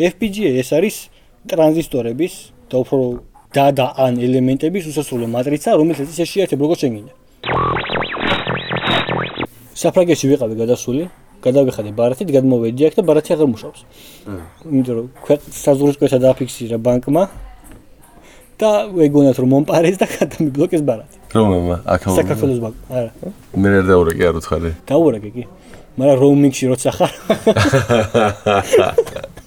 FPGA 0.00 0.50
ეს 0.60 0.70
არის 0.74 0.96
ტრანზისტორების 1.50 2.34
და 2.70 2.76
უფრო 2.82 2.98
და 3.54 3.66
და 3.74 3.86
ან 3.98 4.18
ელემენტების 4.22 4.84
უსასრულო 4.90 5.26
მატრიცა, 5.30 5.74
რომელიც 5.78 6.06
ისე 6.06 6.24
შეერთებ 6.32 6.58
როგორც 6.64 6.78
შეგინდა. 6.86 7.12
საფრანგეთში 9.80 10.26
ვიყავი 10.30 10.54
გადასული, 10.60 11.02
გადავიხადე 11.40 11.90
ბარათით, 11.96 12.28
გადმოვედი 12.36 12.82
აქ 12.90 12.94
და 12.98 13.02
ბარათი 13.08 13.30
აღარ 13.34 13.48
მუშაობს. 13.54 13.80
იმიტომ 14.70 14.94
რომ 14.98 15.06
ქვეყნის 15.24 15.54
საზღვრისკოთა 15.64 16.18
დააფიქსირა 16.24 16.76
ბანკმა 16.84 17.24
და 18.60 18.70
ეგონათ 19.08 19.36
რომ 19.40 19.48
მომპარეს 19.54 19.96
და 20.02 20.06
გადამიბლოკეს 20.20 20.82
ბარათი. 20.84 21.16
რომლემა? 21.32 21.76
აქაუნტი. 21.94 22.18
საქართველოს 22.20 22.60
ბანკ. 22.60 22.74
არა. 22.92 23.10
მე 23.56 23.68
არ 23.80 23.84
დაურეკე 23.88 24.22
არ 24.28 24.34
უცხარი. 24.36 24.70
დაურეკე 24.84 25.30
კი. 25.32 25.44
მაგრამ 25.96 26.16
როუმინგში 26.22 26.64
როცა 26.70 26.90
ხარ. 26.92 27.12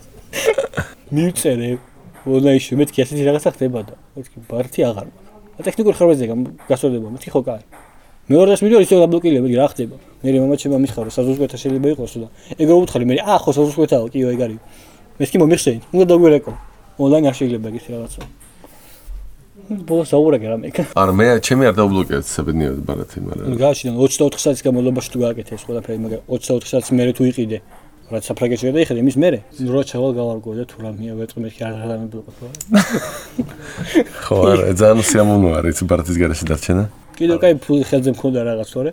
მივწერე 1.13 1.69
ონლაინში 2.25 2.77
მეთქი 2.79 3.03
ასეთი 3.03 3.23
რაღაცა 3.27 3.49
ხდება 3.53 3.79
და 3.85 3.95
მეთქი 4.17 4.37
ბარათი 4.49 4.81
აღარ 4.87 5.07
მაქვს. 5.13 5.65
ტექნიკური 5.67 5.95
ხარვეზია 5.99 6.27
გასწორდება, 6.69 7.07
მეთქი 7.13 7.29
ხო 7.33 7.41
კაი. 7.45 7.63
მეორე 8.33 8.47
დღეს 8.49 8.61
მივიდა 8.63 8.81
ისე 8.81 8.95
დაბლოკილები, 9.03 9.55
რა 9.59 9.67
ხდება? 9.69 9.95
მე 10.23 10.29
მამა 10.41 10.55
ჩემმა 10.57 10.77
მიხარო 10.79 11.11
საზუსკვეთა 11.13 11.57
შეიძლება 11.59 11.87
იყოს 11.93 12.13
და 12.23 12.27
ეგრე 12.55 12.75
უთხარი 12.81 13.05
მე 13.05 13.13
აა 13.19 13.39
ხო 13.43 13.51
საზუსკვეთაო 13.57 14.05
კიო 14.09 14.27
ეგ 14.33 14.41
არის. 14.47 14.59
მე 15.19 15.25
კი 15.27 15.37
მომიხსენი, 15.43 15.79
უნდა 15.93 16.05
დაგვერეკო. 16.09 16.51
ონლაინ 17.03 17.25
არ 17.29 17.35
შეიძლება 17.37 17.67
ის 17.77 17.85
რაღაცა. 17.93 18.21
ბოლოს 19.63 20.11
აურაგე 20.17 20.47
რამე. 20.49 20.65
არ 20.97 21.09
მე 21.13 21.25
ჩემი 21.45 21.63
არ 21.69 21.75
დაბლოკეთ 21.77 22.23
საბედნიეროდ 22.25 22.81
ბარათი, 22.87 23.17
მაგრამ 23.27 23.55
გაშიდან 23.59 23.95
24 24.01 24.39
საათის 24.43 24.63
განმავლობაში 24.65 25.09
თუ 25.13 25.17
გააკეთე 25.23 25.51
ეს 25.55 25.63
ყველაფერი, 25.67 25.99
მაგრამ 26.03 26.21
24 26.31 26.67
საათის 26.71 26.91
მერე 26.97 27.11
თუ 27.13 27.23
იყიდე 27.31 27.57
რაც 28.11 28.23
საფრანგეთში 28.27 28.65
გადაიხედე 28.67 28.99
იმის 28.99 29.17
მერე. 29.23 29.39
რო 29.63 29.81
ჩავალ 29.87 30.11
გავარგოვდა 30.19 30.63
თუ 30.67 30.75
რამეა 30.83 31.13
ვეტყმერში 31.19 31.61
არ 31.63 31.75
გადამებულიყო 31.83 32.31
ხო 34.23 34.35
არა 34.51 34.65
ძალიან 34.75 35.05
სიამოვნო 35.07 35.49
არის 35.59 35.77
პარტიის 35.87 36.17
გარეშე 36.19 36.45
დარჩენა. 36.51 36.83
კიდევ 37.15 37.37
კაი 37.39 37.53
ფული 37.63 37.83
ხელზე 37.87 38.09
მქონდა 38.15 38.39
რაღაც 38.43 38.69
თორე. 38.73 38.91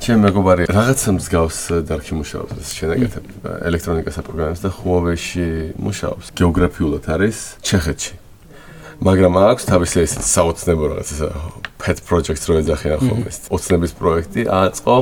ჩემ 0.00 0.18
მეგობარი 0.24 0.62
რაღაც 0.70 1.00
მსგავს 1.18 1.58
დარქი 1.90 2.12
მუშაობს 2.20 2.66
შენაკეთებ 2.78 3.24
ელექტრონიკას 3.68 4.16
აპროგრამებს 4.22 4.60
და 4.64 4.68
ხუავეში 4.70 5.46
მუშაობს. 5.76 6.24
გეოგრაფიულად 6.40 7.04
არის 7.14 7.36
ჩეხეთში. 7.66 8.14
მაგრამ 9.00 9.32
აქვს 9.40 9.64
თავისი 9.64 9.96
ესეც 10.04 10.24
საოცნებო 10.28 10.84
რაღაც 10.92 11.08
pet 11.82 11.98
projects 12.08 12.44
რო 12.48 12.60
ეძახიან 12.62 13.00
ხოლმე 13.06 13.30
ოცნების 13.56 13.92
პროექტი 14.00 14.42
აწყო 14.60 14.96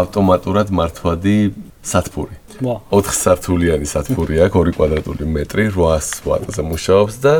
ავტომატურად 0.00 0.68
მართვადი 0.78 1.38
სათფური 1.86 2.36
4 2.62 3.18
სართულიანი 3.22 3.86
სათფური 3.90 4.40
აქვს 4.46 4.70
2 4.70 4.78
კვადრატული 4.78 5.28
მეტრი 5.36 5.68
800 5.74 6.24
ვატზე 6.30 6.62
მუშაობს 6.70 7.14
და 7.24 7.34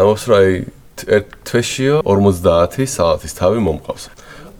ამობს 0.00 0.22
რომ 0.30 0.40
აი 0.40 0.50
თვეშიო 0.94 2.02
50 2.06 2.86
საათის 2.86 3.32
თავი 3.34 3.58
მომყავს. 3.66 4.04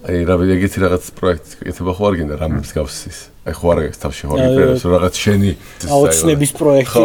აი 0.05 0.25
რა 0.29 0.35
ვიცი 0.37 0.55
ეგეთი 0.59 0.79
რაღაც 0.85 1.05
პროექტი 1.17 1.55
კეთება 1.65 1.93
ხო 1.97 2.05
არ 2.11 2.15
გინდა 2.19 2.35
რამე 2.43 2.59
მსგავსის. 2.61 3.19
აი 3.49 3.55
ხო 3.57 3.67
არ 3.73 3.79
გექს 3.87 3.99
თავში 4.03 4.25
ხო 4.29 4.35
რეპერეს 4.43 4.83
რაღაც 4.85 5.15
შენი 5.25 5.51
აუცნების 5.95 6.51
პროექტი. 6.59 7.05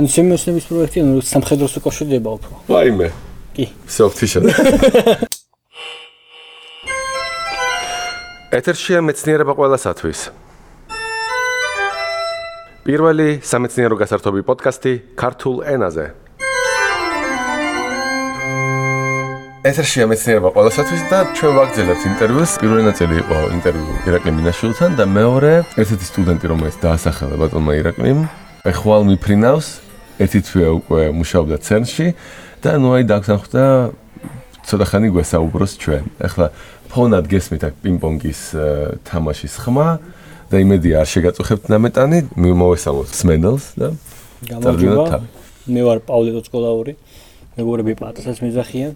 ან 0.00 0.04
შენი 0.10 0.28
აუცნების 0.34 0.64
პროექტი 0.70 0.98
ან 1.04 1.10
სამხედროს 1.30 1.74
უკავშირდება 1.78 2.30
უფრო. 2.40 2.52
ვაიმე. 2.72 3.08
კი. 3.54 3.64
სოფთიშა. 3.86 4.40
ეთერშია 8.50 8.98
მეცნიერება 9.06 9.54
ყველასათვის. 9.54 10.20
პირველი 12.82 13.28
სამეცნიერო 13.46 13.94
გასართობი 14.00 14.42
პოდკასტი 14.42 14.92
ქართულ 15.14 15.56
ენაზე. 15.70 16.06
ეთერშია 19.70 20.04
მეცნიერება 20.10 20.50
ყველასათვის 20.50 21.02
და 21.06 21.18
ჩვენ 21.38 21.52
ვაგზელებთ 21.62 22.02
ინტერვიუს. 22.10 22.50
პირველი 22.58 22.82
ნაწილი 22.90 23.14
იყო 23.22 23.38
ინტერვიუ 23.54 23.94
ირაკლი 24.10 24.30
მინაშვილთან 24.34 24.90
და 24.98 25.04
მეორე 25.06 25.52
ერთ-ერთი 25.78 26.06
სტუდენტი, 26.10 26.46
რომელიც 26.50 26.76
დაასახელა 26.82 27.34
ბატონმა 27.38 27.72
ირაკლიმ, 27.78 28.20
ეხვალ 28.66 29.02
მიფრინავს, 29.14 29.68
ერთი 30.18 30.40
თვე 30.42 30.66
უკვე 30.74 31.02
მუშაობდა 31.14 31.56
CERN-ში 31.62 32.06
და 32.66 32.70
ნუ 32.82 32.88
აი 32.98 33.02
დაგსახდა 33.06 33.64
ცოტა 34.66 34.86
ხანი 34.90 35.08
გვესაუბროს 35.14 35.72
ჩვენ. 35.82 36.04
ეხლა 36.20 36.46
ფონად 36.90 37.28
გესმით 37.30 37.62
აქ 37.68 37.74
პინგპონგის 37.84 38.40
თამაშის 39.06 39.54
ხმა 39.62 39.88
და 40.50 40.56
იმედია 40.58 41.02
არ 41.02 41.08
შეგაწუხებთ 41.14 41.70
ნამეტანი 41.70 42.18
მოვესალმოთ 42.34 43.10
სმენელს 43.14 43.64
და 43.78 43.88
გამარჯობა. 44.50 45.20
მე 45.70 45.80
ვარ 45.86 45.98
პავლე 46.02 46.30
დოწყოლაური 46.34 46.92
მეგობრები 47.54 47.92
პატასას 48.02 48.42
მეძახიან 48.42 48.92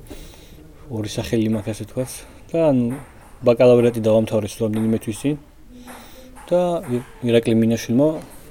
ორი 0.91 1.10
სახელი 1.15 1.49
მაქვს 1.55 1.71
ასე 1.71 1.84
თქვას. 1.94 2.12
და 2.50 2.59
ანუ 2.75 2.99
ბაკალავრიატი 3.47 4.00
დავამთავრე 4.03 4.47
სულ 4.50 4.62
რამდენიმე 4.66 4.99
თვის 4.99 5.19
წინ 5.22 5.37
და 6.50 6.61
ირაკლი 7.22 7.55
მინაშვილმა 7.62 8.09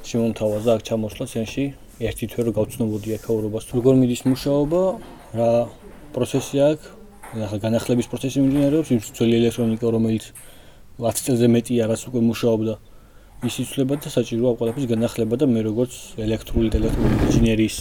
შემომთავაზა 0.07 0.69
აქ 0.75 0.81
ჩამოსვლა 0.87 1.25
სენში. 1.33 1.65
ერთი 2.01 2.25
თვე 2.31 2.41
რომ 2.47 2.53
გავცნობოდი 2.57 3.09
აქაურობას 3.19 3.63
თუ 3.69 3.73
როგორ 3.79 3.93
მიდის 4.01 4.21
მუშაობა 4.25 4.81
რა 5.37 5.51
პროცესი 6.15 6.57
აქვს 6.67 7.02
ახლა 7.33 7.57
განახლების 7.65 8.07
პროცესი 8.11 8.37
მიმდინარეობს, 8.43 8.89
ის 8.93 9.11
ძველი 9.17 9.35
ელექტრონიკა 9.41 9.87
რომელიც 9.95 10.23
10 11.01 11.23
წელზე 11.25 11.47
მეტია 11.49 11.89
რას 11.89 12.05
უკვე 12.09 12.21
მუშაობდა. 12.29 12.75
ის 13.43 13.59
იცვლება 13.59 13.97
და 13.99 14.07
საჭიროა 14.07 14.55
ყველაფრის 14.55 14.87
განახლება 14.87 15.35
და 15.35 15.45
მე 15.51 15.61
როგორც 15.67 16.15
ელექტრული 16.15 16.69
და 16.71 16.79
ელექტრონული 16.79 17.15
ინჟინერიის 17.27 17.77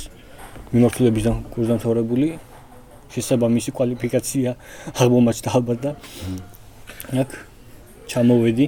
მიმართულებიდან 0.74 1.36
კურსდამთავრებული 1.54 2.28
შესაბამისი 3.14 3.70
კვალიფიკაცია 3.76 4.50
აღმოჩნდა 4.98 5.48
ალბათ 5.54 5.78
და 5.86 5.90
აქ 7.22 7.30
ჩამოვედი 8.10 8.66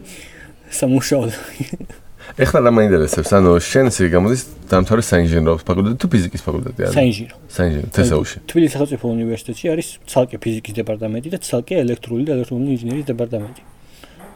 სამუშაოდ 0.70 2.03
ეხლა 2.34 2.58
რა 2.64 2.70
მაინტერესებს 2.74 3.30
ანუ 3.36 3.50
შენ 3.62 3.84
ისე 3.92 4.08
გამოდის 4.10 4.42
დამთავრე 4.70 5.02
საინჟინრო 5.06 5.52
ფაკულტეტი 5.68 5.96
თუ 6.02 6.06
ფიზიკის 6.14 6.42
ფაკულტეტი 6.46 6.80
არის? 6.84 6.94
საინჟინრო. 6.98 7.36
საინჟინრო 7.56 7.88
თესაუში 7.94 8.36
თბილისის 8.50 8.72
სახელმწიფო 8.74 9.04
უნივერსიტეტში 9.16 9.66
არის 9.74 9.88
ცალკე 10.10 10.36
ფიზიკის 10.44 10.74
დეპარტამენტი 10.80 11.28
და 11.34 11.38
ცალკე 11.48 11.74
ელექტრული 11.84 12.22
და 12.28 12.32
ელექტრონული 12.36 12.70
ინჟინერიის 12.74 13.06
დეპარტამენტი. 13.12 13.62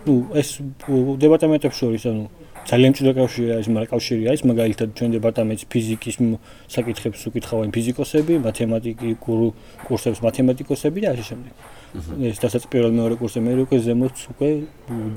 ну 0.06 0.15
ეს 0.41 0.48
დეპარტამენტებს 1.25 1.77
შორის 1.82 2.03
ანუ 2.06 2.25
ძალიან 2.69 2.93
ჭირა 2.97 3.12
კავშირი 3.17 3.51
არის, 3.56 3.69
მაგრამ 3.73 3.91
კავშირი 3.93 4.23
არის, 4.29 4.43
მაგალითად 4.51 4.89
ჩვენ 4.97 5.11
დეპარტამენტის 5.17 5.67
ფიზიკის 5.73 6.17
საკითხებს 6.69 7.21
უკითხავენ 7.29 7.69
ფიზიკოსები, 7.73 8.34
მათემატიკურ 8.45 9.41
კურსებს 9.89 10.21
მათემატიკოსები 10.21 10.99
და 11.01 11.09
ასე 11.17 11.25
შემდეგ. 11.33 11.53
ეს 12.28 12.37
დასაც 12.45 12.62
პირველ 12.69 12.93
მეორე 12.93 13.15
კურსზე 13.17 13.41
მე 13.41 13.53
უკვე 13.65 13.77
ზემოთ 13.81 14.17
უკვე 14.33 14.49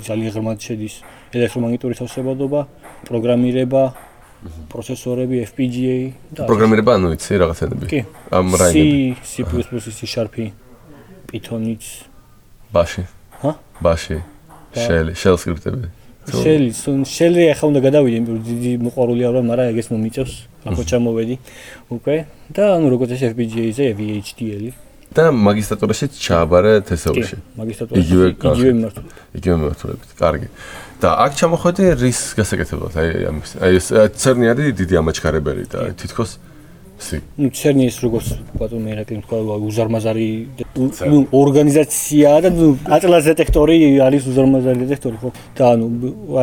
ძალიან 0.08 0.32
ღრმად 0.32 0.58
შედის 0.64 0.94
ელექტრომაგნიტური 1.36 1.94
თავსებადობა, 2.00 2.60
პროგრამირება, 3.12 3.84
პროცესორები, 4.72 5.36
FPGA 5.52 5.98
და 6.32 6.48
პროგრამირება 6.48 6.92
ანუ 6.96 7.08
იცი 7.20 7.34
რაღაცები. 7.44 7.86
კი. 7.92 8.00
ამ 8.32 8.48
რაინები. 8.56 9.20
C, 9.28 9.44
C++, 10.00 10.52
Python-იც. 11.28 11.84
ბაში. 12.72 13.04
ჰა? 13.44 13.52
ბაში. 13.84 14.18
Shell, 14.76 15.12
Shell 15.16 15.36
სკრიპტები. 15.36 16.01
შელი 16.30 16.70
შელი 17.10 17.42
ახლა 17.50 17.66
უნდა 17.72 17.82
გადავიდე 17.82 18.20
დიდი 18.46 18.72
მოყარული 18.86 19.26
არა 19.26 19.42
მაგრამ 19.42 19.72
ეგეც 19.74 19.88
მომიწევს 19.90 20.34
ახლა 20.70 20.84
ჩამოვედი 20.92 21.36
უკვე. 21.90 22.16
და 22.54 22.64
ანუ 22.78 22.88
როგორც 22.94 23.10
ეს 23.18 23.22
FPGA-ზე 23.34 23.86
VHDL 23.98 24.66
და 25.12 25.24
მაგისტრატურაში 25.34 26.06
ჩააბარე 26.14 26.74
თესაუში 26.88 27.38
მაგისტრატურაში. 27.58 28.00
იგივე 28.06 28.26
იგივე 28.32 28.72
მიმართულებით. 28.78 29.18
იგივე 29.36 29.56
მიმართულებით 29.60 30.10
კარგი. 30.22 30.48
და 31.02 31.10
აქ 31.26 31.32
ჩამოხვედი 31.42 31.84
რის 32.00 32.20
გასაკეთებლად? 32.38 32.94
აი 32.96 33.10
აი 33.66 33.72
ეს 33.82 33.88
ცერნი 34.22 34.46
არის 34.54 34.68
დიდი 34.78 34.94
ამაჩქარებელი 35.02 35.64
და 35.74 35.80
თითქოს 35.98 36.38
სი. 36.38 36.51
ნუ 37.42 37.50
ცერნის 37.58 37.98
როგორც 38.04 38.28
ბატონ 38.60 38.84
მერაკლი 38.86 39.22
თქვა 39.26 39.58
უზარმაზარი 39.68 40.28
ნუ 41.12 41.20
ორგანიზაცია 41.34 42.30
და 42.46 42.50
ნუ 42.54 42.68
ატლას 42.98 43.26
დეტექტორი 43.32 43.78
არის 44.06 44.28
უზარმაზარი 44.32 44.86
დეტექტორი 44.86 45.18
ხო? 45.22 45.30
და 45.58 45.68
ნუ 45.82 45.90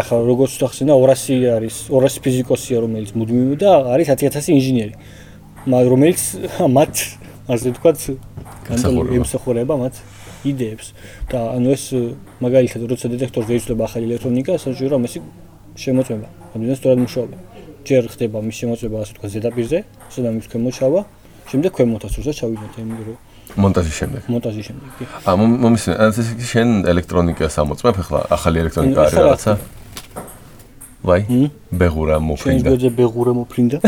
ახლა 0.01 0.19
როგორც 0.27 0.59
ვთახსენა 0.59 0.99
200 0.99 1.55
არის 1.59 1.77
200 1.95 2.25
ფიზიკოსია 2.27 2.77
რომელიც 2.85 3.11
მუდმივი 3.15 3.57
და 3.63 3.71
არის 3.95 4.07
10000 4.19 4.51
ინჟინერი. 4.59 4.95
რომელიც 5.69 6.23
მათ 6.77 6.95
ასე 7.49 7.69
თქვა 7.79 7.91
ემსახურება 9.19 9.75
მათ 9.79 9.95
იდეებს 10.47 10.93
და 11.31 11.39
ანუ 11.57 11.69
ეს 11.75 11.85
მაგალითად 12.43 12.83
როცა 12.91 13.07
დეტექტორზე 13.15 13.53
იწლება 13.59 13.83
ახალი 13.89 14.05
ელექტრონიკა 14.11 14.59
საჭირო 14.59 14.95
ამისი 14.99 15.19
შემოწმება. 15.79 16.27
ამიტომ 16.55 16.77
სწორად 16.79 16.99
მუშაობა. 17.07 17.37
ჯერ 17.89 18.05
ხდება 18.13 18.39
მის 18.45 18.57
შემოწმება 18.61 18.97
ასე 19.05 19.13
თქვა 19.17 19.29
ზედაპირზე, 19.33 19.79
სადაც 20.13 20.33
მის 20.37 20.47
ქვემოჩავა, 20.53 21.01
შემდეგ 21.49 21.71
ქვემოთაც 21.73 22.13
როცა 22.21 22.33
ჩავიდეთ 22.39 22.75
იმ 22.85 22.91
რო 23.09 23.15
მონტაჟის 23.57 23.95
შემდეგ. 23.97 24.21
მონტაჟის 24.29 24.65
შემდეგ. 24.69 24.91
ა 25.25 25.31
მომისმენ, 25.41 25.95
ან 25.97 26.09
ეს 26.13 26.29
შენ 26.53 26.69
ელექტრონიკას 26.93 27.55
ამოწმებ 27.65 27.97
ახლა, 28.05 28.21
ახალი 28.29 28.57
ელექტრონიკა 28.63 28.99
არის 29.09 29.15
რაღაცა? 29.19 29.53
ვაი 31.09 31.23
ბეღურა 31.73 32.17
მოფრინდა. 32.29 32.69
გვერდზე 32.69 32.91
ბეღურა 32.99 33.33
მოფრინდა? 33.41 33.79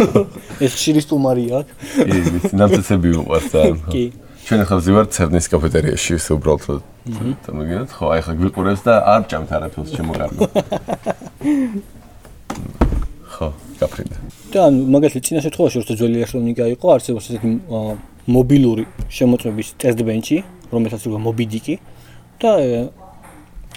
ეს 0.64 0.72
ხშირი 0.78 1.00
სტუმარია 1.04 1.52
აქ. 1.60 1.68
კი 2.08 2.18
ვიცი 2.32 2.54
ნამცეცები 2.56 3.08
უყვარს 3.20 3.48
და 3.52 3.60
კი. 3.92 4.04
ჩვენ 4.44 4.60
ახლა 4.60 4.76
ვზივართ 4.76 5.08
ცერნის 5.16 5.46
კაფეტერიაში 5.48 6.20
ის 6.20 6.26
უბრალოდ 6.36 6.62
რომ 6.68 7.32
დამიგინოთ 7.48 7.90
ხო 7.96 8.04
აი 8.12 8.20
ხა 8.24 8.32
გვიყურებს 8.40 8.82
და 8.84 8.94
არ 9.08 9.22
ჭამთ 9.32 9.50
არაფერს 9.56 9.90
ჩემო 9.96 10.12
გარდა 10.20 10.48
ხო 13.34 13.48
გაფრინდა. 13.80 14.16
და 14.54 14.58
ანუ 14.70 14.78
მაგალითად 14.94 15.22
წინა 15.26 15.40
შემთხვევაში 15.44 15.76
როცა 15.82 15.94
ძველი 16.00 16.16
ელექტრონიკა 16.22 16.64
იყო 16.74 16.86
არსებობს 16.94 17.24
ესეთი 17.30 17.48
მობილური 18.34 18.84
შემოწმების 19.16 19.68
ტესტბენჩი 19.82 20.36
რომელსაც 20.72 21.00
უგა 21.08 21.18
მობიდიკი. 21.26 21.74
და 22.40 22.50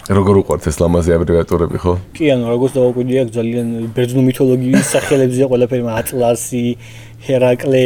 როგორ 0.08 0.34
უყვართ 0.40 0.62
ეს 0.70 0.76
ლამაზი 0.80 1.10
აბრევიატურები 1.18 1.78
ხო? 1.84 1.92
კი 2.16 2.24
ანუ 2.32 2.44
როგორც 2.48 2.72
დავაკვირდი 2.78 3.14
აქ 3.22 3.28
ძალიან 3.34 3.66
ბერძნულ 3.92 4.24
მითოლოგიის 4.28 4.86
სახელებზე 4.94 5.42
ყველაფერი 5.52 5.84
ატლასი 6.00 6.64
ჰერაკლე 7.28 7.84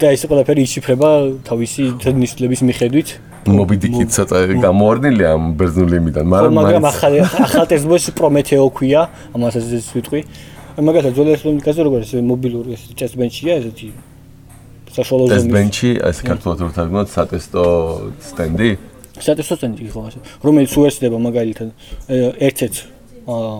და 0.00 0.06
ეს 0.12 0.22
ყველაფერი 0.28 0.60
იშიფრება 0.68 1.10
თავისი 1.48 1.84
ნიშნების 2.04 2.60
მიხედვით. 2.68 3.08
მობიდიკი 3.48 4.04
ცოტა 4.12 4.38
გამოვარდნილი 4.60 5.24
ამ 5.24 5.42
ბერძნული 5.56 5.96
იმიდან 5.96 6.24
მაგრამ 6.28 6.52
მაგრამ 6.60 6.84
ახალ 6.92 7.12
ახალ 7.24 7.64
ტესტბენჩი 7.72 8.12
პრომეთეო 8.20 8.66
ქვია 8.76 9.00
ამასაც 9.32 9.64
ეს 9.80 9.88
ვიტყვი 9.96 10.20
მაგალითად 10.78 11.12
ძველი 11.16 11.30
ელექტრონიკაზე 11.34 11.80
როგორ 11.86 12.00
ეს 12.06 12.12
მობილური 12.30 12.76
ეს 12.76 12.82
ტესტბენჩია 12.94 13.52
ესეთი 13.60 13.88
საშუალო 14.94 15.24
ზომის 15.30 15.50
ბენჩი 15.54 15.90
ეს 16.10 16.18
ქართულად 16.26 16.58
რო 16.66 16.70
თარგმნოთ 16.74 17.08
სატესტო 17.14 17.64
სტენდი. 18.30 18.70
სატესტო 19.22 19.54
სტენდი 19.60 19.82
იყო 19.90 20.00
ასე. 20.10 20.18
რომელიც 20.42 20.72
უერთდება 20.74 21.18
მაგალითად 21.30 21.68
ერთ-ერთ 22.10 22.74
აა 23.30 23.58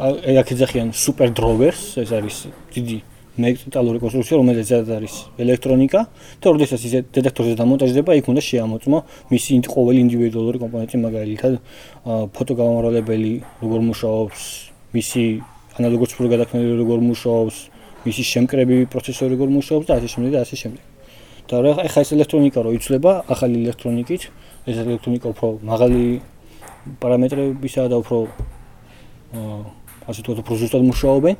აქ 0.00 0.48
ეძახიან 0.56 0.88
სუპერ 0.96 1.30
დროვერს 1.36 1.82
ეს 2.00 2.10
არის 2.16 2.36
დიდი 2.74 2.98
მეტალური 3.40 3.98
კონსტრუქცია 4.00 4.36
რომელიც 4.40 4.66
ზედ 4.70 4.88
არის 4.96 5.14
ელექტრონიკა 5.44 6.00
და 6.40 6.46
როდესაც 6.56 6.80
ის 6.88 6.92
დეტექტორზე 7.14 7.54
დამონტაჟდება 7.60 8.16
იქ 8.18 8.26
უნდა 8.32 8.42
შეამოწმო 8.48 8.98
მისი 9.30 9.50
ყოველი 9.70 9.98
ინდივიდუალური 10.06 10.58
კომპონენტი 10.64 10.96
მაგალითად 11.04 11.52
ფოტოგამომრავლებელი 12.36 13.32
როგორ 13.62 13.80
მუშაობს 13.90 14.40
მისი 14.96 15.24
ანალოგური 15.80 16.10
ციფრო 16.12 16.28
გადაქმნელი 16.34 16.76
როგორ 16.84 16.98
მუშაობს 17.08 17.56
მისი 18.04 18.22
შემკრები 18.32 18.76
პროცესორი 18.92 19.32
როგორ 19.34 19.48
მუშაობს 19.56 19.86
და 19.88 19.92
ასე 19.96 20.08
შემდეგ 20.12 20.30
და 20.36 20.40
ასე 20.44 20.56
შემდეგ. 20.62 20.82
და 21.50 21.56
რა 21.64 21.72
ეხა 21.88 22.00
ეს 22.04 22.10
ელექტრონიკა 22.14 22.60
რო 22.62 22.70
იცლება 22.78 23.12
ახალი 23.26 23.56
ელექტრონიკით 23.64 24.22
ეს 24.70 24.76
ელექტრონიკა 24.84 25.26
უფრო 25.34 25.48
მაღალი 25.66 26.02
პარამეტრებისა 27.00 27.82
და 27.90 27.96
უფრო 28.02 28.18
აა 29.34 29.60
ასე 30.10 30.20
თუ 30.24 30.30
უფრო 30.42 30.54
ზუსტად 30.60 30.82
მუშაობენ 30.90 31.34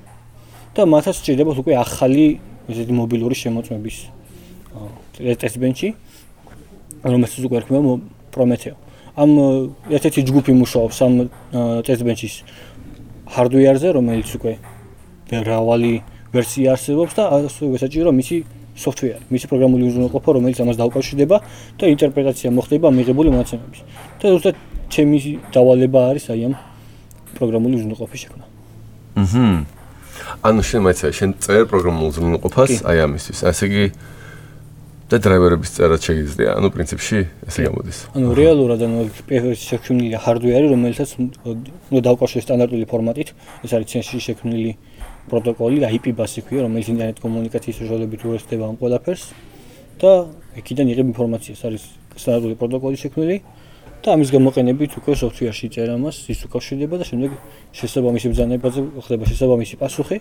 და 0.75 0.83
მათაც 0.87 1.15
სჭირდებათ 1.21 1.57
უკვე 1.63 1.75
ახალი 1.81 2.27
ესეთი 2.71 2.93
მობილური 2.95 3.37
შემოწმების 3.39 3.97
ტესტბენჩი 5.41 5.89
რომელსაც 7.03 7.43
უკვე 7.47 7.57
ერქვა 7.61 7.81
პრომეთეო. 8.35 8.75
ამ 9.21 9.31
ერთ-ერთი 9.91 10.21
ჯგუფი 10.29 10.53
მუშაობს 10.61 10.97
ამ 11.03 11.15
ტესტბენჩის 11.87 12.35
ჰარდვეარზე 13.35 13.89
რომელიც 13.97 14.29
უკვე 14.37 14.53
მრავალი 15.31 15.93
ვერსია 16.35 16.75
არსებობს 16.75 17.13
და 17.19 17.25
ასევე 17.31 17.79
საჭირო 17.79 18.11
მისი 18.15 18.37
სოფტვეარი, 18.81 19.25
მისი 19.35 19.47
პროგრამული 19.51 19.83
უზრუნველყოფა, 19.91 20.29
რომელიც 20.37 20.59
ამას 20.63 20.77
დაუკავშირდება 20.81 21.37
და 21.79 21.85
ინტერპრეტაცია 21.95 22.49
მოხდება 22.55 22.89
მიღებული 22.91 23.29
მონაცემების. 23.35 23.81
და 24.21 24.27
ზუსტად 24.33 24.57
ჩემი 24.91 25.19
დავალება 25.55 26.01
არის 26.11 26.25
აი 26.33 26.41
ამ 26.49 26.55
პროგრამული 27.37 27.75
უზრუნველყოფის 27.79 28.21
შექმნა. 28.25 28.45
აჰა 29.21 29.45
ანუ 30.41 30.63
შენ 30.65 30.81
მაიცა 30.87 31.09
შენ 31.17 31.31
წერ 31.45 31.63
პროგრამულ 31.71 32.05
უზრუნველყოფას 32.11 32.73
აი 32.89 32.99
ამისთვის 33.07 33.41
ასე 33.51 33.63
იგი 33.69 33.85
და 35.11 35.19
დრაივერების 35.19 35.71
წერაც 35.75 36.01
შეიძლება 36.07 36.55
ანუ 36.55 36.69
პრინციპში 36.71 37.19
ესე 37.51 37.61
გამოდის. 37.67 37.99
ანუ 38.15 38.29
რეალურად 38.31 38.81
ანუ 38.87 38.99
პირველში 39.27 39.65
შექმნილი 39.75 40.15
ჰარდვეარი, 40.23 40.67
რომელსაც 40.71 41.11
უნდა 41.91 42.01
დაუკავშიროს 42.07 42.45
სტანდარტული 42.47 42.87
ფორმატით, 42.87 43.29
ეს 43.67 43.71
არის 43.75 43.87
CNC 43.91 44.11
შექმნილი 44.23 44.71
პროტოკოლი, 45.31 45.77
IP 45.99 46.15
ბასი 46.15 46.41
ქვია, 46.47 46.61
რომელიც 46.71 46.87
ინტერნეტ 46.95 47.19
კომუნიკაციის 47.27 47.77
საშუალებით 47.83 48.21
უერთდება 48.23 48.65
ამ 48.71 48.77
ყველაფერს 48.79 49.23
და 49.99 50.11
იქიდან 50.63 50.87
იღებ 50.95 51.07
ინფორმაციას, 51.11 51.61
არის 51.67 51.83
სტანდარტული 52.15 52.55
პროტოკოლი 52.55 52.97
შექმნილი 53.03 53.37
და 54.01 54.09
ამის 54.17 54.31
გამოყენებით 54.33 54.91
უკვე 54.97 55.13
სოფტვერში 55.13 55.67
წერა 55.75 55.97
მას, 56.01 56.17
ის 56.33 56.41
უკავშირდება 56.49 56.95
და 56.97 57.05
შემდეგ 57.05 57.31
შესაბამისი 57.77 58.27
ბრძანებაზე 58.33 58.81
ხდება 59.05 59.25
შესაბამისი 59.29 59.75
პასუხი 59.77 60.19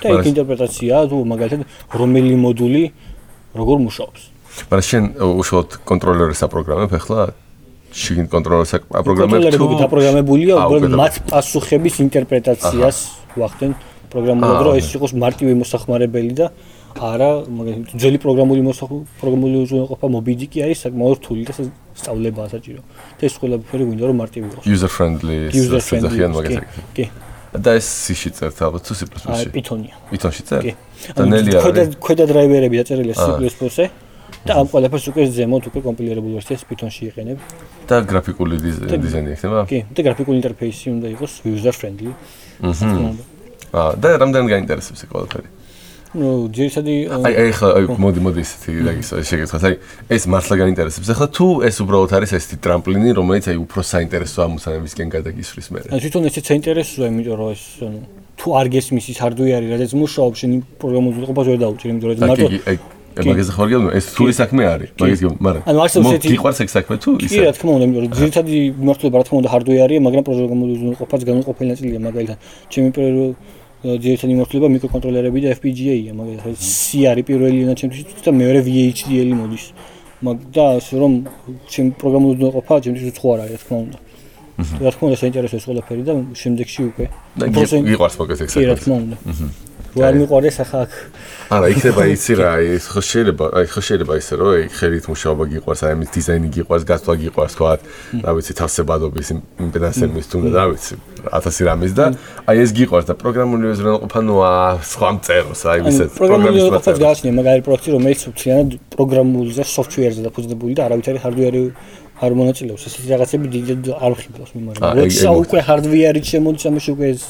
და 0.00 0.06
იქ 0.08 0.14
მაგრამ- 0.16 0.30
ინტერპრეტაციაა 0.32 1.04
თუ 1.12 1.16
მაგალითად 1.28 1.62
რომელი 1.92 2.34
მოდული 2.40 2.82
როგორ 3.54 3.76
მუშაობს. 3.86 4.22
მაგრამ 4.68 4.86
შენ 4.90 5.04
უშუალოდ 5.40 5.70
კონტროლერს 5.88 6.40
აპროგრამებ 6.46 6.90
ახლა 6.98 7.20
შიგნით 7.94 8.28
კონტროლერს 8.32 8.72
აპროგრამებ 9.00 9.38
თუ 9.38 9.48
კონტროლერები 9.48 9.76
დაპროგრამებულია 9.82 10.54
უბრალოდ 10.58 10.96
მათ 10.98 11.14
პასუხების 11.30 11.94
ინტერპრეტაციას 12.04 12.98
ვახდენ 13.38 13.72
პროგრამულად 14.12 14.58
რომ 14.66 14.74
ეს 14.80 14.88
იყოს 14.96 15.12
მარტივი 15.22 15.54
მოსახმარებელი 15.62 16.32
და 16.40 16.46
არა 16.98 17.30
მაგალითად 17.46 18.00
ძველი 18.02 18.18
პროგრამული 18.24 18.60
პროგრამული 19.22 19.56
უზრუნველყოფა 19.64 20.06
მობიდიკი 20.16 20.58
არის 20.66 20.78
საკმაოდ 20.84 21.16
რთული 21.20 21.42
და 21.46 21.52
სწავლება 21.98 22.40
ასაჭირო. 22.48 22.82
და 23.18 23.22
ეს 23.28 23.34
ყველაფერი 23.38 23.84
გვინდა 23.88 24.04
რომ 24.08 24.16
მარტივი 24.22 24.46
იყოს. 24.48 24.64
User 24.66 24.90
friendly 24.90 25.38
user 25.54 25.80
friendly 25.84 26.18
მაგას 26.26 26.58
კი 26.96 27.04
და 27.54 27.70
ეს 27.80 27.86
C-ში 28.04 28.30
წერთ 28.36 28.58
ალბათ 28.66 28.82
თუ 28.88 28.92
აი 28.92 28.98
C++-ში 29.00 29.50
პითონია 29.56 29.94
პითონში 30.12 30.42
წერ? 30.48 30.60
კი. 30.68 30.72
და 31.16 31.22
ნელი 31.32 31.50
ქვედა 31.56 31.80
არის? 31.84 31.96
ქვედა 32.04 32.24
დრაივერები 32.28 32.74
დაწერილია 32.82 33.14
C++-ზე 33.16 33.86
და 34.44 34.52
ამ 34.60 34.66
ყველაფერს 34.68 35.04
უკვე 35.10 35.22
ზემოთ 35.32 35.64
უკვე 35.72 35.80
კომპილირებულ 35.88 36.32
ვერსიას 36.38 36.62
პითონში 36.68 37.02
იყენებ 37.08 37.38
და 37.88 37.96
გრაფიკული 38.04 38.54
დიზ- 38.60 38.84
დიზაინი 38.84 39.28
იქნება? 39.32 39.60
კი. 39.70 39.78
და 39.96 40.00
გრაფიკული 40.06 40.36
ინტერფეისი 40.40 40.86
უნდა 40.92 41.08
იყოს 41.16 41.32
user 41.48 41.72
friendly. 41.72 42.12
აჰა 42.60 42.88
აა 43.72 43.90
და 44.00 44.08
რამდენი 44.22 44.48
გაინტერესებს 44.48 45.00
ეს 45.04 45.08
ყველაფერი 45.12 45.48
ნუ 46.16 46.48
ძირითადი 46.56 46.94
აი 47.20 47.34
აი 47.36 47.50
ხა 47.52 47.68
აი 47.76 47.84
მოდი 48.00 48.20
მოდი 48.24 48.40
ისეთი 48.40 48.70
რაგის 48.86 49.08
შეგეთხას 49.28 49.64
აი 49.68 49.74
ეს 50.16 50.24
მართლა 50.32 50.54
გაინტერესებს 50.62 51.08
ახლა 51.12 51.28
თუ 51.36 51.46
ეს 51.68 51.76
უბრალოდ 51.84 52.12
არის 52.16 52.32
ესეთი 52.38 52.56
ტრამპლინი 52.64 53.12
რომელიც 53.12 53.44
აი 53.52 53.58
უფრო 53.60 53.80
საინტერესო 53.84 54.38
ამოცანებისკენ 54.48 55.08
გადაგისვრის 55.12 55.68
მე 55.68 55.78
ანუ 55.92 56.00
თვითონ 56.00 56.22
ესეც 56.32 56.44
საინტერესოა, 56.48 57.06
იმიტომ 57.12 57.36
რომ 57.36 57.48
ეს 57.52 57.64
ანუ 57.84 57.98
თუ 58.38 58.48
არ 58.56 58.66
გესმის 58.72 59.06
ის 59.12 59.18
hardware-ი, 59.18 59.66
რაც 59.82 59.92
მუშაობს, 59.98 60.36
შენ 60.40 60.52
პროგრამულ 60.80 61.10
უზრუნველყოფას 61.12 61.46
ვერ 61.50 61.58
დაუჭერ, 61.58 61.88
იმიტომ 61.92 62.08
რომ 62.08 62.18
მარტო 62.24 62.48
კი 62.48 62.58
აი 62.70 62.76
კი. 62.78 63.26
მაგაზე 63.28 63.52
ხარ 63.58 63.68
გიგო 63.68 63.90
ეს 63.98 64.06
თული 64.14 64.32
საქმე 64.38 64.62
არის 64.72 64.90
მაგის 64.94 65.20
გიგო 65.22 65.32
მაგრამ 65.42 65.62
ანუ 65.68 65.78
არსებობს 65.84 66.12
ესეთი- 66.14 66.30
გიყვარს 66.38 66.58
ეგ 66.62 66.68
საქმე 66.70 66.94
თუ 67.02 67.10
კი, 67.18 67.24
ისე 67.26 67.40
რა 67.42 67.52
თქმა 67.58 67.70
უნდა, 67.76 67.84
იმიტომ 67.88 68.02
რომ 68.06 68.12
ძირითადი 68.18 68.56
მიმართულება 68.78 69.16
რა 69.18 69.24
თქმა 69.26 69.38
უნდა 69.42 69.50
hardware-ია, 69.54 70.00
მაგრამ 70.06 70.22
პროგრამული 70.28 70.70
უზრუნველყოფაც 70.78 71.20
განუყოფელი 71.28 71.68
ნაწილია, 71.74 71.98
მაგალითად, 72.08 72.38
ჩემი 72.72 72.88
პირველი 72.94 73.22
აა, 73.78 73.94
ძირითადი 74.02 74.32
მიმართულება 74.34 74.68
მიკროკონტროლერები 74.74 75.38
და 75.44 75.48
FPGA-ია, 75.54 76.12
მაგალითად, 76.18 76.54
C 76.58 77.06
არის 77.06 77.24
პირველი 77.30 77.56
ენა 77.62 77.74
ჩემთვის 77.78 78.24
და 78.26 78.30
მეორე 78.34 78.60
VHDL 78.66 79.30
მოდის. 79.38 79.64
მაგ 80.18 80.36
და 80.50 80.64
ასე 80.82 80.94
რომ 80.98 81.12
ჩემი 81.70 81.90
პროგრამული 81.94 82.30
უზრუნველყოფა 82.34 82.74
ჩემთვის 82.84 83.06
უცხო 83.14 83.26
არ 83.34 83.40
არის, 83.46 83.54
რა 83.54 83.60
თქმა 83.62 83.78
უნდა. 83.86 83.98
რა 84.82 84.90
თქმა 84.90 85.04
უნდა, 85.08 85.18
საინტერესოა 85.22 85.58
ეს 85.62 85.66
ყველაფერი 85.70 86.02
და 86.02 86.12
შემდეგში 86.42 86.80
უკვე 86.90 87.06
და 87.38 87.44
გიყვარს 87.86 88.16
მოგეს 88.18 88.38
ეგ 88.42 88.48
კი, 88.50 88.66
რა 88.66 88.74
საქმე 88.74 88.82
თქმა 88.82 88.96
უნდა. 88.98 89.16
რო 89.96 90.04
არ 90.04 90.14
მიყვარდეს 90.20 90.56
ახლა 90.62 90.80
აქ 90.84 90.92
არა 91.48 91.68
იქნება 91.72 92.02
იცი 92.12 92.32
რა 92.38 92.50
ხო 92.92 93.00
შეიძლება 93.08 93.44
აი 93.56 93.66
ხო 93.72 93.80
შეიძლება 93.88 94.14
ისე 94.20 94.34
რომ 94.36 94.48
აი 94.52 94.64
ხელით 94.78 95.04
მუშაობა 95.08 95.44
გიყვარს 95.52 95.80
აი 95.88 95.92
ამის 95.96 96.10
დიზაინი 96.12 96.48
გიყვარს 96.56 96.84
გასვლა 96.90 97.14
გიყვარს 97.22 97.54
თქვა 97.56 97.72
რა 98.24 98.30
ვიცი 98.36 98.52
თავსებადობის 98.60 99.28
იმპედანსების 99.64 100.26
თუნდა 100.28 100.52
რა 100.52 100.64
ვიცი 100.68 100.94
1000 101.32 101.68
რამის 101.68 101.92
და 101.96 102.04
აი 102.44 102.56
ეს 102.64 102.70
გიყვარს 102.76 103.06
და 103.08 103.14
პროგრამული 103.16 103.64
უზრუნველყოფა 103.72 104.20
ნუ 104.28 104.34
აა 104.48 104.68
სხვა 104.92 105.08
მწეროს 105.16 105.60
აი 105.72 105.78
პროგრამული 105.80 106.18
პროგრამის 106.20 106.64
მაწერას. 106.68 107.00
გააჩნია 107.08 107.32
მაგარი 107.38 107.60
პროექტი 107.64 107.88
რომელიც 107.96 108.20
მთლიანად 108.28 108.70
პროგრამულზე 108.92 109.62
software-ზე 109.72 110.20
დაფუძნებული 110.28 110.72
და 110.76 110.82
არავითარი 110.84 111.18
hardware-ი 111.24 111.64
არ 112.24 112.32
მონაწილეობს. 112.40 112.82
ესეთი 112.88 113.08
რაღაცები 113.14 113.46
დიდად 113.54 113.82
არ 114.04 114.12
ხიბლავს 114.20 114.50
მიმართ 114.56 114.76
ეგ- 114.78 114.96
როცა 114.98 115.30
ეგ 115.30 115.38
უკვე 115.44 115.58
hardware-ით 115.68 116.26
შემოდის 116.32 116.64
ამაში 116.70 116.90
უკვე 116.94 117.06
ეს 117.14 117.22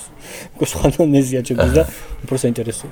უკვე 0.56 0.66
სხვა 0.72 0.86
ნეზია 1.16 1.40
ჩემთვის 1.48 1.72
და 1.78 1.82
უფრო 2.24 2.36
საინტერესოა. 2.42 2.90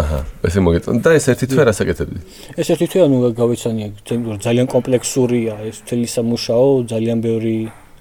აჰა 0.00 0.18
ესე 0.48 0.58
მოგეწონა. 0.66 0.98
და 1.04 1.10
ეს 1.18 1.24
ერთი 1.32 1.46
თვე 1.52 1.62
რასაკეთებდი 1.68 2.18
ეს 2.60 2.66
ერთი 2.72 2.86
თვე 2.90 3.00
ანუ 3.06 3.16
გავეცანია 3.40 3.86
ძალიან 4.46 4.66
კომპლექსურია 4.74 5.54
ეს 5.68 5.76
მთელი 5.84 6.06
სამუშაო 6.16 6.66
ძალიან 6.92 7.18
ბევრი 7.26 7.56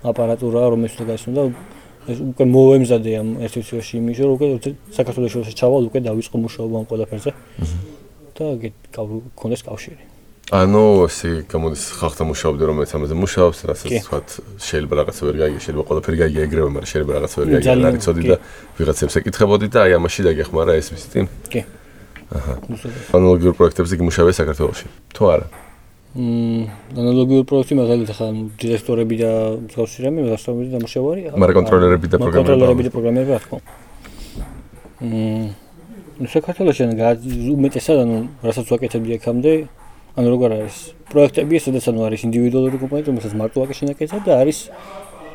აპარატურაა 0.10 0.68
რომელიც 0.74 0.94
უნდა 1.00 1.06
გაიცნო 1.12 1.32
და 1.38 1.44
ეს 2.12 2.18
უკვე 2.32 2.46
მოემზადე 2.56 3.12
ამ 3.22 3.30
ერთი 3.46 3.60
თვეში 3.68 3.94
იმის 4.00 4.18
რომ 4.24 4.32
უკვე 4.36 4.48
საქართველოს 4.98 5.32
შორის 5.36 5.54
ჩავალ 5.60 5.84
უკვე 5.90 6.00
დავიწყო 6.08 6.36
მუშაობა 6.46 6.76
ამ 6.80 6.86
ყველაფერზე. 6.92 7.32
და 8.38 8.46
გეთ- 8.64 8.84
გავ- 8.96 9.24
გქონდეს 9.38 9.62
კავშირი 9.68 10.02
ანუ 10.54 10.84
ესე 11.10 11.30
გამოდის 11.50 11.84
ხალხთან 11.98 12.28
მუშაობდი 12.30 12.64
რომელიც 12.70 12.92
ამაზე 12.94 13.16
მუშაობს, 13.18 13.60
რასაც 13.74 13.90
თქვა 14.06 14.18
შეიძლება 14.62 14.94
რაღაცა 15.02 15.22
ვერ 15.26 15.38
გაიგე, 15.42 15.60
შეიძლება 15.66 15.86
ყველაფერი 15.90 16.18
გაიგე 16.22 16.40
ეგრევე, 16.46 16.70
მაგრამ 16.78 16.90
შეიძლება 16.94 17.12
რაღაცა 17.18 17.38
ვერ 17.42 17.48
გაიგე, 17.54 17.70
არ 17.90 17.96
იცოდი 17.98 18.22
და 18.30 18.36
ვიღაცებს 18.78 19.14
ეკითხებოდი 19.18 19.68
და 19.74 19.80
აი 19.82 19.92
ამაში 19.98 20.22
დაგეხმარა 20.30 20.74
ეს 20.78 20.88
ვიზიტი. 20.94 21.20
კი. 21.50 21.62
აჰა. 22.38 22.54
ანალოგიურ 23.18 23.54
პროექტებზე 23.58 23.94
გიმუშავე 23.98 24.32
საქართველოში. 24.38 24.88
თუ 25.18 25.24
არა? 25.34 25.46
მმ, 26.14 26.64
ანალოგიურ 27.02 27.44
პროექტი 27.50 27.74
მაგალითად 27.74 28.10
ახლა 28.14 28.28
დირექტორები 28.62 29.16
და 29.18 29.32
მსგავსი 29.66 30.00
რამე, 30.06 30.20
მასშტაბები 30.30 30.70
და 30.70 30.80
მუშაობარი. 30.86 31.22
მაგრამ 31.34 31.56
კონტროლერები 31.58 32.06
და 32.14 32.18
პროგრამერები. 32.22 32.38
კონტროლერები 32.38 32.82
და 32.86 32.92
პროგრამერები 32.94 33.32
რა 33.34 33.40
თქმა 33.42 33.56
უნდა. 33.58 33.72
მმ, 35.02 35.46
ну 36.22 36.28
საქართველოში 36.30 36.82
უმეტესად 37.58 37.98
ანუ 38.06 38.18
რასაც 38.46 38.66
ვაკეთებდი 38.70 39.12
აქამდე 39.18 39.54
ანუ 40.14 40.28
როგორ 40.34 40.50
არის 40.58 40.78
პროექტები 41.10 41.56
სადაც 41.66 41.84
ანუ 41.90 42.00
არის 42.08 42.22
ინდივიდუალური 42.28 42.78
კომპონენტი 42.84 43.10
რომელსაც 43.12 43.34
მარტო 43.42 43.58
აკეთებს 43.64 43.80
შენაკეთებ 43.82 44.22
და 44.28 44.34
არის 44.42 44.58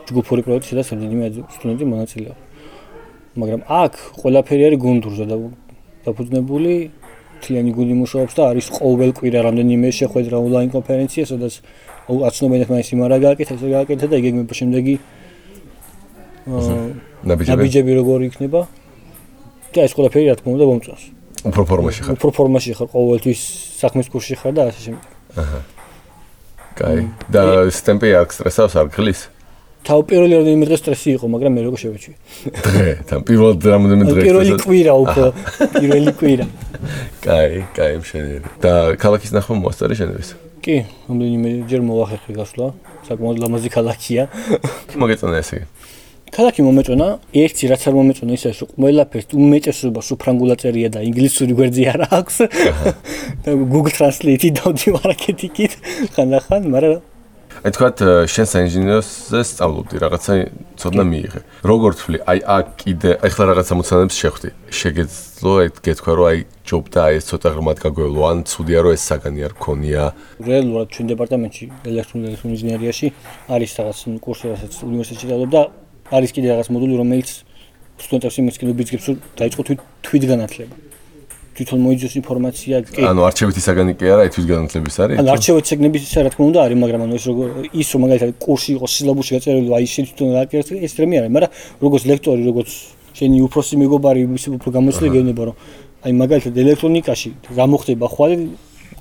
ჯგუფური 0.08 0.42
პროექტი 0.46 0.66
სადაც 0.72 0.86
რამდენიმე 0.94 1.24
სტუდენტი 1.56 1.84
მონაწილეობს 1.92 2.42
მაგრამ 3.38 3.60
აქ 3.82 3.92
ყველაფერი 4.22 4.62
არის 4.68 4.80
გუნდურზე 4.86 5.24
და 5.30 5.36
დაფუძნებული 6.06 6.72
თლიანი 7.42 7.70
გუნდი 7.76 7.94
მუშაობს 8.02 8.34
და 8.38 8.42
არის 8.50 8.66
ყოველ 8.78 9.10
კვირა 9.18 9.40
რამდენიმე 9.46 9.88
შეხვედრა 9.98 10.36
ონლაინ 10.42 10.70
კონფერენცია 10.74 11.24
სადაც 11.30 11.54
აცნობენ 12.08 12.60
ის 12.82 12.88
იმარა 12.96 13.16
გააკეთა 13.26 13.52
ეს 13.54 13.62
გააკეთა 13.62 14.06
და 14.08 14.16
იგი 14.18 14.30
შემდეგი 14.60 14.94
ნაბიჯები 16.48 17.92
როგორ 18.00 18.24
იქნება. 18.32 18.60
და 19.68 19.84
ეს 19.84 19.92
ყველაფერი 19.92 20.32
რა 20.32 20.34
თქმა 20.40 20.50
უნდა 20.56 20.64
მომწონს. 20.64 21.02
უფრო 21.46 21.62
ფორმაში 21.70 22.00
ხარ. 22.04 22.12
უფრო 22.18 22.30
ფორმაში 22.34 22.70
ხარ 22.78 22.88
ყოველთვის 22.90 23.40
საქმის 23.78 24.06
კურსში 24.10 24.34
ხარ 24.40 24.52
და 24.58 24.62
ასე 24.70 24.80
შემდეგ. 24.86 25.04
აჰა. 25.38 25.60
კაი. 26.78 27.00
და 27.30 27.42
სტემპი 27.70 28.08
აქ 28.22 28.28
სტრესავს 28.34 28.74
არ 28.78 28.86
გხლის? 28.94 29.20
თავ 29.88 30.00
პირველი 30.10 30.34
რამდენიმე 30.38 30.64
დღე 30.68 30.76
სტრესი 30.82 31.08
იყო, 31.16 31.26
მაგრამ 31.32 31.52
მე 31.54 31.60
როგორ 31.64 31.78
შევეჩვი. 31.80 32.12
დღე, 32.66 32.88
თან 33.08 33.20
პირველ 33.24 33.52
რამდენიმე 33.56 34.04
დღე. 34.10 34.20
პირველი 34.26 34.52
კვირა 34.58 34.94
უფრო, 35.04 35.24
პირველი 35.78 36.12
კვირა. 36.18 36.46
კაი, 37.24 37.52
კაი, 37.72 37.92
მშვენიერი. 38.02 38.48
და 38.60 38.72
ქალაქის 39.00 39.30
ნახვა 39.32 39.54
მოასწარი 39.62 39.94
შენების? 39.96 40.28
კი, 40.60 40.76
რამდენიმე 41.08 41.48
ჯერ 41.70 41.80
მოახერხე 41.88 42.32
გასვლა. 42.36 42.66
საკმაოდ 43.08 43.36
ლამაზი 43.40 43.70
ქალაქია. 43.72 44.22
მოგეწონა 45.00 45.38
ესე. 45.40 45.64
ქალაქი 46.34 46.60
მომეწონა, 46.66 47.08
ერთი 47.42 47.64
რაც 47.72 47.82
არ 47.88 47.94
მომეწონა 47.98 48.32
ისე 48.38 48.48
რომ 48.58 48.70
ყველაფერს 48.78 49.28
უმეტესობას 49.34 50.08
უფრანგულად 50.14 50.58
წერია 50.62 50.88
და 50.94 51.00
ინგლისური 51.08 51.52
გვერდი 51.58 51.82
არ 51.92 52.00
აქვს. 52.08 52.36
და 53.44 53.50
Google 53.72 53.94
Translate-ი 53.98 54.50
დავდივარ 54.58 55.08
აკეთიკით 55.14 55.72
ხანდახან, 56.14 56.62
მაგრამ 56.72 57.00
აი 57.58 57.72
თქვა 57.74 57.88
შენ 58.30 58.46
საინჟინერზე 58.46 59.40
სწავლობდი 59.50 59.96
რაღაცა 59.98 60.32
ცოდნა 60.78 61.04
მიიღე. 61.10 61.40
როგორ 61.66 61.92
თვლი, 61.98 62.18
აი 62.30 62.38
აქ 62.54 62.66
კიდე 62.78 63.10
ეხლა 63.18 63.44
რაღაცა 63.50 63.74
მოცანებს 63.78 64.14
შეხვდი. 64.22 64.48
შეგეძლო 64.78 65.52
გეთქვა 65.82 66.12
რომ 66.18 66.26
აი 66.30 66.38
ჯობ 66.68 66.84
და 66.94 67.00
აი 67.08 67.14
ეს 67.18 67.24
ცოტა 67.30 67.48
ღრმად 67.58 67.78
გაგვევლო, 67.82 68.22
ან 68.30 68.38
ცუდია 68.46 68.78
რომ 68.78 68.92
ეს 68.94 69.02
საგანი 69.10 69.40
არ 69.42 69.52
გქონია. 69.58 70.02
რეალურად 70.38 70.88
ჩვენ 70.94 71.06
დეპარტამენტში 71.12 71.64
ელექტრონული 71.90 72.36
ინჟინერიაში 72.46 73.06
არის 73.50 73.70
რაღაც 73.78 73.98
კურსი, 74.22 74.44
რასაც 74.54 74.72
უნივერსიტეტში 74.86 75.26
დავდებ 75.34 75.50
და 75.50 75.62
არის 76.12 76.30
კიდე 76.34 76.46
რაღაც 76.52 76.68
მოდული, 76.72 76.94
რომელიც 76.98 77.28
სტუდენტებს 77.98 78.36
იმის 78.40 78.56
კიდე 78.60 78.72
ბიძგებს, 78.78 79.04
რომ 79.08 79.16
დაიწყო 79.38 79.62
თვით 80.06 80.24
განათლება. 80.30 80.74
თვითონ 81.58 81.78
მოიძოს 81.82 82.14
ინფორმაცია, 82.22 82.74
ანუ 83.10 83.20
არჩევითი 83.28 83.60
საგანი 83.66 83.92
კი 83.98 84.06
არა, 84.14 84.22
თვით 84.30 84.46
განათლების 84.46 84.96
არის? 85.02 85.16
ანუ 85.18 85.30
არჩევითი 85.34 85.68
საგნების 85.74 86.02
ისა 86.06 86.20
რა 86.22 86.30
თქმა 86.30 86.44
უნდა 86.54 86.60
არის, 86.62 86.78
მაგრამ 86.78 87.00
ანუ 87.02 87.14
ეს 87.18 87.24
როგორ 87.26 87.46
ის 87.82 87.88
რომ 87.90 88.00
მაგალითად 88.06 88.30
კურსი 88.38 88.70
იყოს 88.78 88.90
სილაბუსში 88.94 89.32
გაწერილი, 89.34 89.68
აი 89.74 89.86
შენ 89.90 90.04
თვითონ 90.06 90.28
გააკეთე, 90.38 90.74
ეს 90.86 90.92
რამე 91.02 91.14
არის, 91.18 91.30
მაგრამ 91.34 91.50
როგორც 91.82 92.02
ლექტორი, 92.10 92.42
როგორც 92.46 92.70
შენი 93.18 93.36
უფროსი 93.46 93.74
მეგობარი, 93.82 94.20
ის 94.38 94.44
უფრო 94.54 94.68
გამოცდი 94.78 95.06
გეუბნება, 95.14 95.42
რომ 95.50 95.56
აი 96.06 96.12
მაგალითად 96.22 96.54
ელექტრონიკაში 96.62 97.30
რა 97.58 97.64
მოხდება 97.74 98.06
ხვალ 98.06 98.32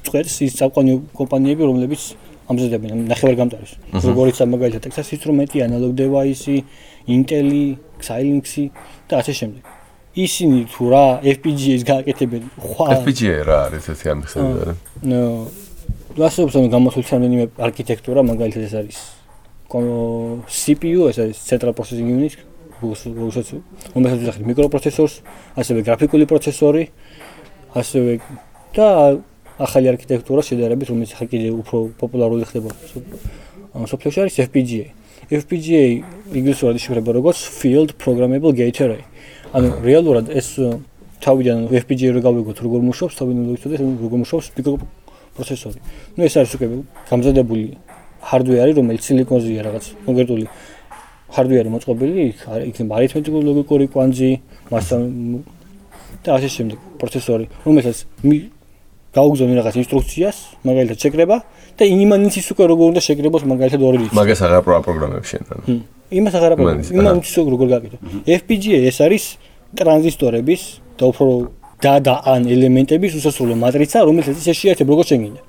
წვერს 0.02 0.36
ის 0.50 0.54
საყვანი 0.58 0.92
კომპანიები, 1.14 1.62
რომლებიც 1.70 2.02
ამზადებენ 2.48 3.06
ნახევარგამტარის. 3.12 3.72
როგორიც 4.02 4.38
მაგალითად 4.40 4.82
Texas 4.88 5.14
Instruments, 5.14 5.54
Analog 5.62 5.94
Device, 5.94 6.64
ინტელი, 7.08 7.66
Xilinx-ი 7.98 8.66
და 9.10 9.14
ასე 9.24 9.34
შემდეგ. 9.40 9.64
ისინი 10.18 10.60
თუ 10.74 10.84
რა 10.90 11.06
FPGA-ს 11.22 11.84
გააკეთებენ, 11.86 12.44
ხვა 12.58 12.86
FPGA 13.06 13.38
რა 13.46 13.58
არის 13.70 13.86
ესეთი 13.94 14.08
ამ 14.14 14.20
ხსენდება? 14.26 14.74
ნო. 15.06 15.22
გასაუბროთ 16.18 16.56
ამ 16.58 16.68
გამოთვლით 16.74 17.08
რამდენიმე 17.14 17.46
არქიტექტურა, 17.68 18.20
მაგალითად 18.26 18.64
ეს 18.66 18.74
არის 18.82 18.98
CPU, 20.48 21.02
ეს 21.12 21.18
არის 21.22 21.38
Central 21.38 21.74
Processing 21.78 22.10
Unit, 22.10 22.34
როგორც 22.82 23.50
უმეტეს 23.94 24.20
ვიხარ 24.22 24.44
მიკროპროცესორს, 24.50 25.16
ასევე 25.58 25.80
გრაფიკული 25.86 26.26
პროცესორი, 26.30 26.84
ასევე 27.78 28.12
და 28.74 28.88
ახალი 29.58 29.88
არქიტექტურა 29.94 30.42
შედარებით, 30.46 30.88
რომელიც 30.94 31.12
ხა 31.18 31.26
კიდე 31.30 31.50
უფრო 31.62 31.78
პოპულარული 31.98 32.46
ხდება. 32.46 32.70
ამ 33.74 33.86
სოფლიოში 33.86 34.20
არის 34.26 34.36
FPGA. 34.50 34.97
FPGA 35.28 35.82
ინგლისურად 36.32 36.78
იშიფრება 36.80 37.12
როგორც 37.20 37.40
Field 37.52 37.98
Programmable 38.00 38.56
Gate 38.56 38.80
Array. 38.80 39.04
ანუ 39.52 39.84
რეალურად 39.84 40.32
ეს 40.32 40.56
თავიდან 41.20 41.68
FPGA 41.68 42.16
რო 42.16 42.22
გავიგოთ 42.24 42.58
როგორ 42.64 42.82
მუშაობს, 42.88 43.16
თავიდან 43.20 43.44
ვიცოდეთ 43.52 43.80
როგორ 44.08 44.18
მუშაობს 44.24 44.48
მიკროპროცესორი. 44.56 45.80
ნუ 46.16 46.22
ეს 46.24 46.34
არის 46.40 46.52
უკვე 46.56 46.68
გამზადებული 47.12 47.66
hardware-ი, 48.24 48.72
რომელიც 48.80 49.02
სილიკონზეა 49.04 49.62
რაღაც 49.68 49.84
კონკრეტული 50.08 50.46
hardware-ი 51.36 51.70
მოწყობილი, 51.76 52.24
იქნება 52.72 52.92
არითმეტიკული 52.96 53.44
ლოგიკური 53.52 53.86
კვანძი, 53.92 54.32
მასთან 54.72 55.02
და 56.24 56.30
ასე 56.40 56.50
შემდეგ 56.56 56.78
პროცესორი, 57.04 57.46
რომელსაც 57.68 57.98
გაუგზავნე 59.18 59.54
რაღაც 59.60 59.76
ინსტრუქციას, 59.84 60.38
მაგალითად 60.64 60.98
შეკრება 61.04 61.38
და 61.78 61.84
იმანიცის 61.86 62.48
უკვე 62.54 62.64
როგორ 62.72 62.86
უნდა 62.92 63.02
შეკრებოს 63.08 63.44
მაგალითად 63.52 63.82
ორი 63.88 63.98
რიცხვი. 64.02 64.18
მაგას 64.18 64.40
აღარ 64.46 64.62
პროგრამებს 64.88 65.28
შენ 65.32 65.44
ანუ. 65.54 65.64
იმას 66.20 66.34
აღარ 66.38 66.52
პროგრამებს. 66.58 66.90
იმანიცის 66.98 67.36
უკვე 67.38 67.52
როგორ 67.56 67.68
გაკეთო. 67.74 67.98
FPGA 68.40 68.80
ეს 68.90 68.98
არის 69.06 69.24
ტრანზისტორების 69.78 70.62
და 70.98 71.04
უფრო 71.12 71.32
და 71.84 71.94
და 72.02 72.16
ან 72.34 72.42
ელემენტების 72.50 73.12
უსასრულო 73.22 73.56
მატრიცა, 73.62 73.98
რომელიც 74.08 74.26
ისე 74.42 74.54
შეერთებ 74.62 74.88
როგორ 74.90 75.06
შეგინდა. 75.12 75.42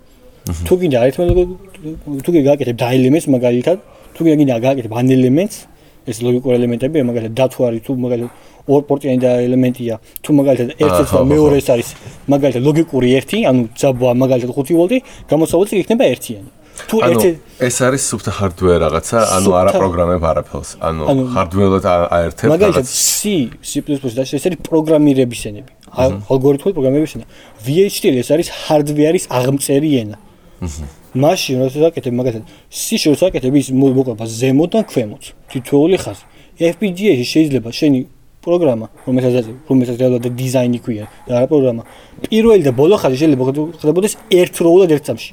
თუ 0.69 0.75
კიდე 0.81 0.97
არითმეტიკული 1.03 2.21
თუ 2.25 2.29
კიდე 2.33 2.45
გააკეთებ 2.49 2.77
და 2.83 2.87
ელემენტს 2.99 3.27
მაგალითად, 3.37 3.79
თუ 4.15 4.21
კიდე 4.25 4.57
გააკეთებ 4.65 4.93
ან 5.01 5.07
ელემენტს, 5.17 5.57
ეს 6.09 6.19
ლოგიკური 6.27 6.55
ელემენტები, 6.59 6.97
მაგალითად 7.09 7.35
დათო 7.39 7.61
არის 7.69 7.81
თუ 7.87 7.93
მაგალითად 8.05 8.31
ორ 8.69 8.81
პორტიანი 8.89 9.19
და 9.25 9.31
ელემენტია. 9.49 9.95
თუ 10.25 10.31
მაგალითად 10.39 10.69
ერთ-ერთი 10.85 11.13
და 11.17 11.25
მეორეს 11.33 11.69
არის 11.75 11.89
მაგალითად 12.33 12.63
ლოგიკური 12.69 13.09
ერთი, 13.19 13.39
ანუ 13.49 13.61
ძაბვა 13.81 14.11
მაგალითად 14.23 14.53
5 14.59 14.77
ვოლტი, 14.79 14.99
გამოსავალს 15.31 15.73
იქნება 15.83 16.05
ერთიანი. 16.13 16.51
თუ 16.87 16.97
ერთი 17.11 17.31
ეს 17.59 17.77
არის 17.83 18.03
სუფთა 18.11 18.33
hardware 18.39 18.79
რაღაცა, 18.87 19.19
ანუ 19.37 19.51
არა 19.61 19.71
პროგრამებ 19.83 20.23
არაფერს. 20.31 20.71
ანუ 20.79 21.03
hardware-ად 21.35 21.85
აერთებ 21.89 22.49
მაგალითად 22.55 22.87
C, 22.87 23.51
C++ 23.59 23.83
და 24.15 24.23
ეს 24.23 24.45
არის 24.47 24.61
პროგრამირების 24.63 25.43
ენები. 25.51 25.71
ალგორითმული 26.31 26.75
პროგრამირების 26.79 27.13
ენა. 27.19 27.27
VHDL 27.67 28.17
ეს 28.23 28.29
არის 28.31 28.49
hardware-ის 28.69 29.25
აღმწერი 29.27 29.91
ენა. 30.03 30.17
მაშინ 31.15 31.55
როდესაც 31.63 31.83
აკეთებ 31.89 32.15
მაგალითად 32.19 32.45
C 32.69 32.99
შორს 33.01 33.23
აკეთებ 33.29 33.55
ის 33.57 33.69
მოყვება 33.73 34.25
ზემოდან 34.29 34.85
ქვემოთ. 34.91 35.25
თითოეული 35.49 35.97
ხაზი. 35.97 36.25
FPGA-ში 36.59 37.27
შეიძლება 37.33 37.71
შენი 37.73 37.99
პროგრამა, 38.45 38.87
რომელსაც 39.07 39.47
რომელსაც 39.69 39.97
რეალურად 40.01 40.35
დიზაინი 40.37 40.79
ქვია 40.85 41.05
და 41.27 41.33
არა 41.39 41.47
პროგრამა. 41.53 41.83
პირველი 42.29 42.63
და 42.69 42.73
ბოლო 42.77 42.97
ხაზი 43.01 43.17
შეიძლება 43.23 43.43
ხდებოდეს 43.81 44.15
ერთდროულად 44.29 44.91
ერთ 44.97 45.05
წამში. 45.09 45.31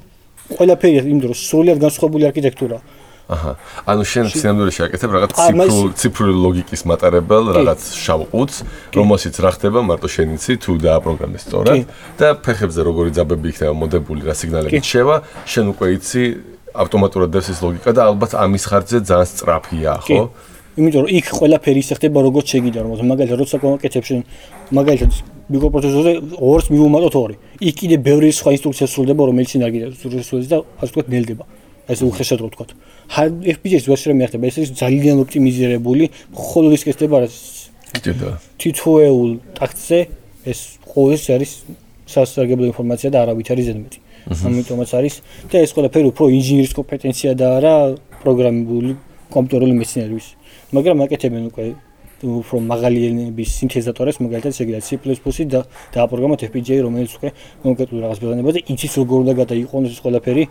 ყველაფერი 0.55 0.97
იმ 1.13 1.19
დროს 1.23 1.37
სრულად 1.49 1.77
განსხვავებული 1.81 2.23
არქიტექტურაა. 2.29 2.81
აჰა. 3.25 3.51
ანუ 3.89 4.03
შენ 4.05 4.25
სინამდვილეში 4.29 4.81
აკეთებ 4.85 5.09
რაღაც 5.15 5.31
ციფრულ 5.33 5.87
ციფრული 5.97 6.35
ლოგიკის 6.45 6.81
მატარებელ 6.85 7.43
რაღაც 7.57 7.81
შავყუთს, 8.05 8.57
რომელშიც 8.93 9.35
რა 9.41 9.51
ხდება 9.57 9.79
მარტო 9.81 10.07
შენ 10.15 10.27
იცი 10.37 10.53
თუ 10.61 10.71
დააპროგრამე 10.85 11.37
სწორად. 11.41 11.81
და 12.21 12.27
ფეხებზე 12.45 12.81
როგორი 12.85 13.09
ძაბები 13.17 13.47
იქნება 13.49 13.73
მოდებული 13.73 14.21
რა 14.29 14.35
სიგნალები 14.37 14.77
შევა, 14.85 15.15
შენ 15.49 15.65
უკვე 15.73 15.85
იცი 15.97 16.23
ავტომატურად 16.75 17.29
დევს 17.33 17.47
ეს 17.49 17.59
ლოგიკა 17.65 17.91
და 17.97 18.01
ალბათ 18.13 18.31
ამის 18.35 18.63
ხარჯზე 18.69 18.99
ძალიან 19.09 19.29
სწრაფია, 19.31 19.93
ხო? 20.05 20.21
იმიტომ 20.75 21.01
რომ 21.07 21.11
იქ 21.15 21.25
ყველაფერი 21.39 21.79
ისე 21.79 21.93
ხდება 21.95 22.19
როგორც 22.19 22.45
შეგიდა 22.51 22.79
რომ 22.83 23.07
მაგალითად 23.15 23.39
როცა 23.39 23.57
კონკრეტებს 23.63 24.07
შენ 24.11 24.21
მაგალითად 24.75 25.11
მიკროპროცესორზე 25.55 26.13
ორს 26.35 26.67
მივუმატოთ 26.73 27.15
ორი. 27.15 27.35
იქ 27.63 27.75
კიდე 27.79 27.95
ბევრი 28.03 28.27
სხვა 28.35 28.49
ინსტრუქცია 28.59 28.87
სრულდება 28.91 29.23
რომელიც 29.29 29.55
არ 29.55 29.71
გიდა 29.71 29.87
სრულდება 29.95 30.51
და 30.51 30.57
ასე 30.83 30.91
ვთქვათ 30.91 31.07
ნელდება 31.15 31.43
ეს 31.91 31.99
უხეშად 32.05 32.39
რო 32.41 32.47
ვთქვათ. 32.49 32.69
FPGA-ს 33.55 33.85
ვასრე 33.91 34.13
მეახდება 34.17 34.45
ეს 34.49 34.55
არის 34.59 34.71
ძალიან 34.81 35.15
ოპტიმიზირებული 35.25 36.05
მხოლოდ 36.33 36.71
ის 36.77 36.83
კეთდება 36.87 37.15
რა 37.23 37.29
თითოეულ 38.61 39.29
ტაქტზე 39.59 39.99
ეს 40.49 40.59
ყოველთვის 40.89 41.27
არის 41.35 41.51
სასარგებლო 42.09 42.65
ინფორმაცია 42.73 43.09
და 43.13 43.17
არავით 43.25 43.47
არის 43.53 43.65
ზედმეტი 43.69 43.99
ამიტომაც 44.25 44.89
არის 44.97 45.15
და 45.53 45.61
ეს 45.61 45.71
ყველაფერი 45.77 46.09
უფრო 46.09 46.25
ინჟინერის 46.33 46.73
კომპეტენცია 46.73 47.31
და 47.37 47.47
არა 47.61 47.75
პროგრამული 48.25 48.91
კომპიუტერული 49.29 49.73
მეცნიერების. 49.77 50.25
მაგრამ 50.73 50.97
აკეთებენ 51.05 51.43
უკვე 51.53 51.65
უფრო 52.25 52.55
მაღალი 52.65 52.99
ენების 53.09 53.49
სინთეზატორებს, 53.59 54.17
მაგალითად 54.25 54.53
შეგიძლიათ 54.57 54.85
C++ 54.85 55.45
და 55.53 55.59
დააპროგრამოთ 55.95 56.39
FPGA, 56.49 56.81
რომელიც 56.85 57.11
უკვე 57.17 57.29
კონკრეტულ 57.65 57.97
რაღაც 58.05 58.17
ბაზანებაზე 58.23 58.59
იცის 58.73 58.93
როგორ 59.01 59.17
უნდა 59.25 59.33
გადაიყონოს 59.41 59.91
ეს 59.95 59.99
ყველაფერი 60.05 60.43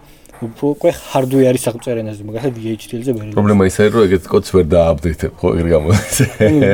უფრო 0.44 0.64
უკვე 0.74 0.90
hardware-ის 1.14 1.64
აღწერენ 1.70 2.04
ენაზე, 2.04 2.22
მაგალითად 2.28 2.54
DHL-ზე 2.58 3.12
ვერ. 3.14 3.26
პრობლემა 3.38 3.62
ისაა, 3.70 3.88
რომ 3.94 4.02
ეგეთ 4.06 4.24
კოდს 4.32 4.50
ვერ 4.54 4.66
დააპდეიტებ, 4.74 5.32
ხო, 5.38 5.48
ეგრე 5.54 5.70
გამოდის. 5.74 6.16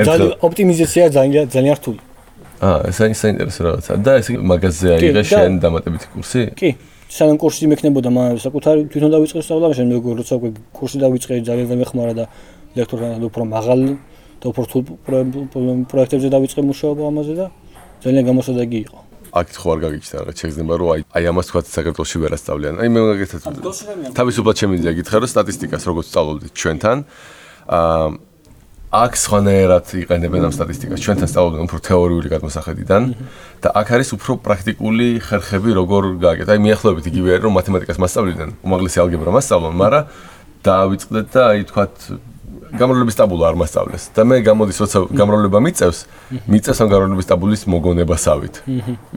ძალიან 0.08 0.30
ოპტიმიზაცია 0.46 1.04
ძალიან 1.16 1.44
ძალიან 1.54 1.74
რთული. 1.80 2.00
აა, 2.60 2.78
ეს 2.92 2.96
არის 3.00 3.18
საინტერესო 3.24 3.60
რაღაცა. 3.64 3.92
და 4.04 4.12
ეს 4.20 4.26
მაგაზე 4.36 4.86
აიღე 4.96 5.22
შენ 5.24 5.52
დამატებითი 5.64 6.06
კურსი? 6.12 6.40
კი. 6.60 6.70
სანამ 7.10 7.36
კურსი 7.42 7.66
მექნებოდა, 7.66 8.08
მაგრამ 8.14 8.38
საკუთარი 8.38 8.80
თვითონ 8.92 9.10
დავიწყე 9.16 9.40
სწავლა, 9.42 9.66
მაშინ 9.72 9.86
მეგობრ 9.90 10.16
როცა 10.20 10.34
უკვე 10.38 10.48
კურსი 10.76 10.96
დავიწყე, 11.02 11.32
ძალიან 11.48 11.66
დამეხმარა 11.72 12.12
და 12.14 12.24
ლექტორთან 12.76 13.24
უფრო 13.26 13.42
მაღალ 13.50 13.80
და 14.40 14.46
უფრო 14.50 14.62
რთულ 14.66 14.82
პროექტებზე 15.90 16.28
დავიწყე 16.34 16.60
მუშაობა 16.64 17.02
ამაზე 17.12 17.34
და 17.40 17.46
ძალიან 18.00 18.24
გამოსადეგი 18.30 18.78
იყო. 18.88 18.98
აქ 19.30 19.46
ხო 19.54 19.68
არ 19.70 19.78
გაგიჩნდა 19.84 20.18
რა, 20.26 20.32
შეგზნება 20.34 20.74
რომ 20.80 20.88
აი 20.90 21.00
აი 21.14 21.24
ამას 21.30 21.46
თქვა 21.50 21.60
საქართველოსში 21.70 22.18
ვერ 22.18 22.32
ასწავლიან. 22.34 22.74
აი 22.82 22.88
მე 22.90 23.00
მაგეთაც 23.06 23.42
თავისუფლად 24.18 24.56
შემიძლია 24.58 24.92
გითხრა 24.98 25.18
რომ 25.22 25.30
სტატისტიკას 25.30 25.82
როგორც 25.86 26.06
სწავლობდით 26.10 26.52
ჩვენთან 26.60 26.98
აა 27.70 28.08
აქ 28.90 29.12
სხვანაირად 29.22 29.86
იყენებენ 30.02 30.50
ამ 30.50 30.52
სტატისტიკას. 30.56 30.98
ჩვენთან 30.98 31.28
სწავლობენ 31.30 31.62
უფრო 31.62 31.78
თეორიული 31.78 32.28
გადმოსახედიდან 32.34 33.02
და 33.62 33.68
აქ 33.70 33.88
არის 33.94 34.10
უფრო 34.18 34.32
პრაქტიკული 34.42 35.06
ხერხები 35.22 35.70
როგორ 35.78 36.02
გააკეთე. 36.18 36.50
აი 36.50 36.60
მიახლოებით 36.66 37.06
იგივე 37.06 37.28
არის 37.38 37.44
რომ 37.46 37.54
მათემატიკას 37.54 37.98
მასწავლიდან, 38.02 38.48
უმაღლესი 38.66 38.98
ალგებრა 38.98 39.30
მასწავლონ, 39.30 39.74
მაგრამ 39.78 40.04
დაავიწყდეთ 40.66 41.26
და 41.30 41.40
აი 41.54 41.60
თქვათ 41.70 41.94
გამრავლების 42.78 43.16
ტაბულა 43.18 43.44
არ 43.50 43.56
მასწავლეს. 43.60 44.02
და 44.14 44.22
მე 44.28 44.36
გამოდის 44.46 44.78
როცა 44.82 44.98
გამრავლება 45.10 45.58
მიწევს 45.66 45.98
მიწევს 46.46 46.78
ამ 46.82 46.88
გამრავლების 46.92 47.26
ტაბულის 47.30 47.62
მოგონებასავით 47.66 48.54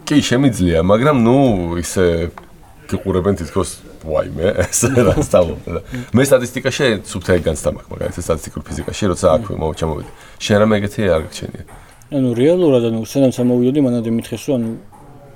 კი 0.07 0.15
შემიძლია 0.29 0.79
მაგრამ 0.81 1.17
ნუ 1.22 1.38
ისე 1.83 2.05
გიყურებენ 2.89 3.33
თითქოს 3.39 3.69
ვაიმე 4.03 4.48
ეს 4.65 4.79
რა 4.91 5.15
სწავლობ 5.24 5.60
და 5.69 5.79
მე 6.13 6.24
სტატისტიკაში 6.27 6.86
სუბთეი 7.07 7.41
განცდა 7.48 7.69
მაქვს 7.77 7.91
მაგალითად 7.93 8.24
სტატისტიკურ 8.27 8.62
ფიზიკაში 8.67 9.03
როცა 9.13 9.27
აქ 9.38 9.43
მოვჩამოვიდი 9.63 10.12
შენ 10.43 10.57
რა 10.60 10.65
მეგეთი 10.74 11.01
არ 11.15 11.22
გჩენია. 11.29 11.63
ანუ 12.13 12.29
რეალურად 12.38 12.83
ანუ 12.89 13.00
სანამ 13.10 13.31
სამოვიდოდი 13.38 13.79
მანამდე 13.88 14.10
მითხეს 14.17 14.43
რომ 14.50 14.55
ანუ 14.60 14.69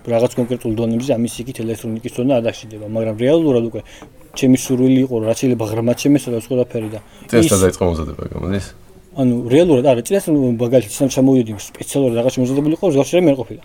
რაღაც 0.08 0.32
კონკრეტულ 0.40 0.72
დონეებზე 0.80 1.12
ამის 1.18 1.34
იქით 1.42 1.58
ელექტრონიკის 1.64 2.14
დონა 2.18 2.34
არ 2.40 2.44
დაშიდება 2.48 2.88
მაგრამ 2.96 3.16
რეალურად 3.24 3.64
უკვე 3.70 3.82
ჩემი 4.40 4.58
სურვილი 4.66 5.00
იყო 5.06 5.16
რაც 5.28 5.38
შეიძლება 5.42 5.66
ღრმად 5.72 5.98
შემესწრო 6.04 6.32
და 6.36 6.40
სხვადასხვაფერი 6.46 6.90
და 6.94 7.00
დაიწყო 7.34 7.84
მოზადება 7.90 8.24
გამოდის 8.34 8.66
ანუ 9.18 9.36
რეალურად 9.54 9.86
არა 9.92 10.02
წესთან 10.08 10.34
მაგალითად 10.62 10.94
სამ 10.94 11.10
შემოვიდი 11.18 11.52
სპეციალურად 11.58 12.14
რაღაც 12.22 12.36
მოზადებული 12.42 12.74
იყო 12.78 12.86
ზოგადად 12.98 13.24
მე 13.28 13.34
ყოფილა 13.42 13.64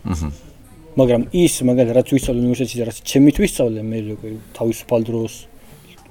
მაგრამ 1.01 1.23
ის 1.33 1.55
მაგალითად 1.69 1.97
რაც 1.97 2.09
ვისწავლე 2.13 2.39
უნივერსიტეტში 2.43 2.79
და 2.81 2.85
რაც 2.89 2.97
ჩემი 3.11 3.31
თვისწავლე 3.37 3.81
მე 3.91 3.99
უკვე 4.17 4.31
თავისუფალ 4.57 5.01
დროს 5.09 5.33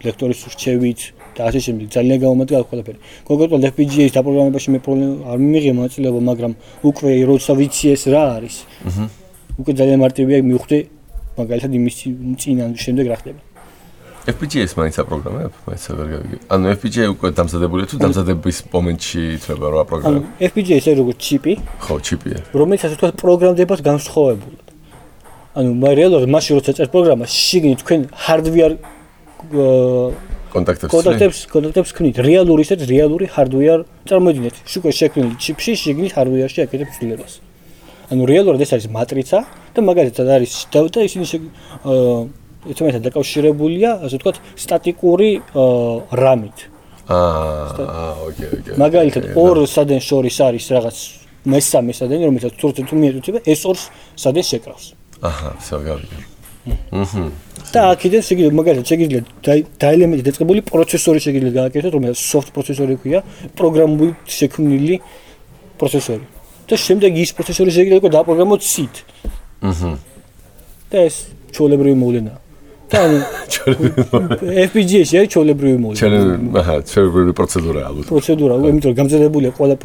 ლექტორის 0.06 0.40
რჩევით 0.54 1.00
და 1.38 1.48
ასე 1.48 1.60
შემდეგ 1.66 1.88
ძალიან 1.96 2.18
გამომადგა 2.24 2.62
ყველაფერი. 2.70 3.00
კონკრეტულად 3.28 3.64
FPGA-ის 3.72 4.12
დაპროგრამებაში 4.18 4.70
მე 4.74 4.80
პრობლემა 4.86 5.16
არ 5.32 5.38
მიიღე 5.46 5.72
მონაწილეობა, 5.78 6.20
მაგრამ 6.32 6.54
უკვე 6.90 7.10
როცა 7.30 7.52
ვიცი 7.60 7.86
ეს 7.96 8.04
რა 8.14 8.24
არის. 8.38 8.56
აჰა. 8.90 9.06
უკვე 9.62 9.72
ძალიან 9.80 10.00
მარტივია 10.04 10.38
მივხვდი 10.50 10.80
მაგალითად 11.40 11.72
იმის 11.80 11.96
წინ 12.42 12.58
ან 12.66 12.72
შემდეგ 12.84 13.06
რა 13.12 13.18
ხდება. 13.22 13.40
FPGA-ს 14.22 14.78
მაინც 14.78 14.96
აპროგრამებ, 15.02 15.54
მაინც 15.66 15.84
ვერ 15.98 16.08
გავიგე. 16.14 16.38
ანუ 16.54 16.66
FPGA 16.78 17.06
უკვე 17.10 17.28
დამზადებულია 17.34 17.86
თუ 17.90 17.98
დამზადების 18.06 18.58
მომენტში 18.70 19.22
ითვლება 19.42 19.68
რა 19.74 19.84
პროგრამა? 19.90 20.18
ანუ 20.22 20.46
FPGA 20.46 20.76
ესე 20.78 20.92
როგორც 20.94 21.18
ჩიპი. 21.26 21.54
ხო, 21.82 21.96
ჩიპია. 22.06 22.38
რომელიც 22.54 22.82
ასე 22.86 22.96
ვთქვათ 23.02 23.16
პროგრამდება 23.18 23.74
განსხვავებულად. 23.82 24.68
ანუ 25.58 25.70
მე 25.74 25.92
რეალურად 25.98 26.30
მაშინ 26.30 26.54
როცა 26.62 26.72
წერ 26.78 26.88
პროგრამა, 26.94 27.26
შიგნით 27.26 27.80
თქვენ 27.82 28.02
hardware 28.14 28.76
კონტაქტებს 30.54 30.92
კონტაქტებს 30.94 31.40
კონტაქტებს 31.50 31.92
ქნით 31.98 32.16
რეალური 32.22 32.62
ისეთ 32.62 32.80
რეალური 32.94 33.26
hardware 33.26 33.82
წარმოიდგინეთ. 34.06 34.56
შუქე 34.70 34.90
შექმნილი 35.02 35.34
ჩიპში 35.42 35.72
შიგნით 35.82 36.14
hardware-ში 36.14 36.60
აკეთებს 36.70 36.94
ცვლილებას. 37.02 37.34
ანუ 38.14 38.22
რეალურად 38.30 38.62
ეს 38.62 38.72
არის 38.76 38.88
მატრიცა 38.92 39.40
და 39.74 39.80
მაგალითად 39.82 40.28
არის 40.30 40.52
და 40.70 41.00
ისინი 41.10 41.26
აა 41.90 42.41
ერთმანეთთან 42.70 43.04
დაკავშირებულია, 43.08 43.90
ასე 44.06 44.16
ვთქვათ, 44.22 44.38
სტატიკური 44.64 45.30
რამით. 46.22 46.58
აა, 47.10 48.10
ოკეი, 48.28 48.50
ოკეი. 48.56 48.78
მაგალითად, 48.78 49.24
ორ 49.36 49.66
სადენ 49.66 50.00
შორის 50.00 50.36
არის 50.46 50.66
რაღაც 50.78 50.98
მესამე 51.50 51.92
სადენი, 51.98 52.24
რომელსაც 52.30 52.54
თურქ 52.62 52.76
თუ 52.86 52.94
მიეთუთება, 53.02 53.40
ეს 53.50 53.62
ორს 53.66 53.84
სადენ 54.14 54.46
შეკრავს. 54.46 54.86
აჰა, 55.26 55.50
საგავია. 55.58 56.20
აჰა. 56.94 57.24
და 57.74 57.80
აქედან 57.94 58.22
შეიძლება 58.28 58.54
მაგალითად 58.60 58.86
შეიძლება 58.92 59.20
დაელემენტი 59.82 60.24
დაწყებული 60.28 60.60
პროცესორი 60.62 61.20
შეიძლება 61.26 61.54
გააკეთოთ, 61.60 61.92
რომელსაც 61.98 62.20
soft 62.22 62.50
პროცესორი 62.54 62.94
ჰქვია, 63.00 63.20
პროგრამებით 63.58 64.16
შექმნილი 64.38 64.96
პროცესორი. 65.80 66.26
და 66.70 66.76
შემდეგ 66.78 67.12
ის 67.24 67.30
პროცესორი 67.38 67.72
შეიძლება 67.76 67.98
უკვე 68.02 68.12
დაპროგრამოთ 68.18 68.62
C-ით. 68.62 68.96
აჰა. 69.70 69.92
და 70.92 70.98
ეს 71.08 71.16
ჩვეულებრივი 71.56 71.98
მოვლენაა. 72.04 72.51
და 72.92 73.00
FPGA-ში 74.68 75.16
არის 75.20 75.30
ჩოლებრივი 75.32 75.78
მოდი. 75.84 75.96
ჩოლებრივი, 76.02 76.36
აჰა, 76.60 76.76
ჩოლებრივი 76.92 77.32
პროცედურა 77.40 77.80
ალბათ. 77.88 78.06
პროცედურა, 78.12 78.54
იმიტომ 78.72 78.90
რომ 78.92 78.98
გამზადებულია 79.00 79.52
ყველა 79.58 79.76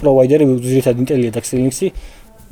პროვაიდერი, 0.00 0.44
ზოგადად 0.64 0.96
Intel-ი 1.04 1.28
და 1.36 1.40
Xilinx-ი. 1.44 1.88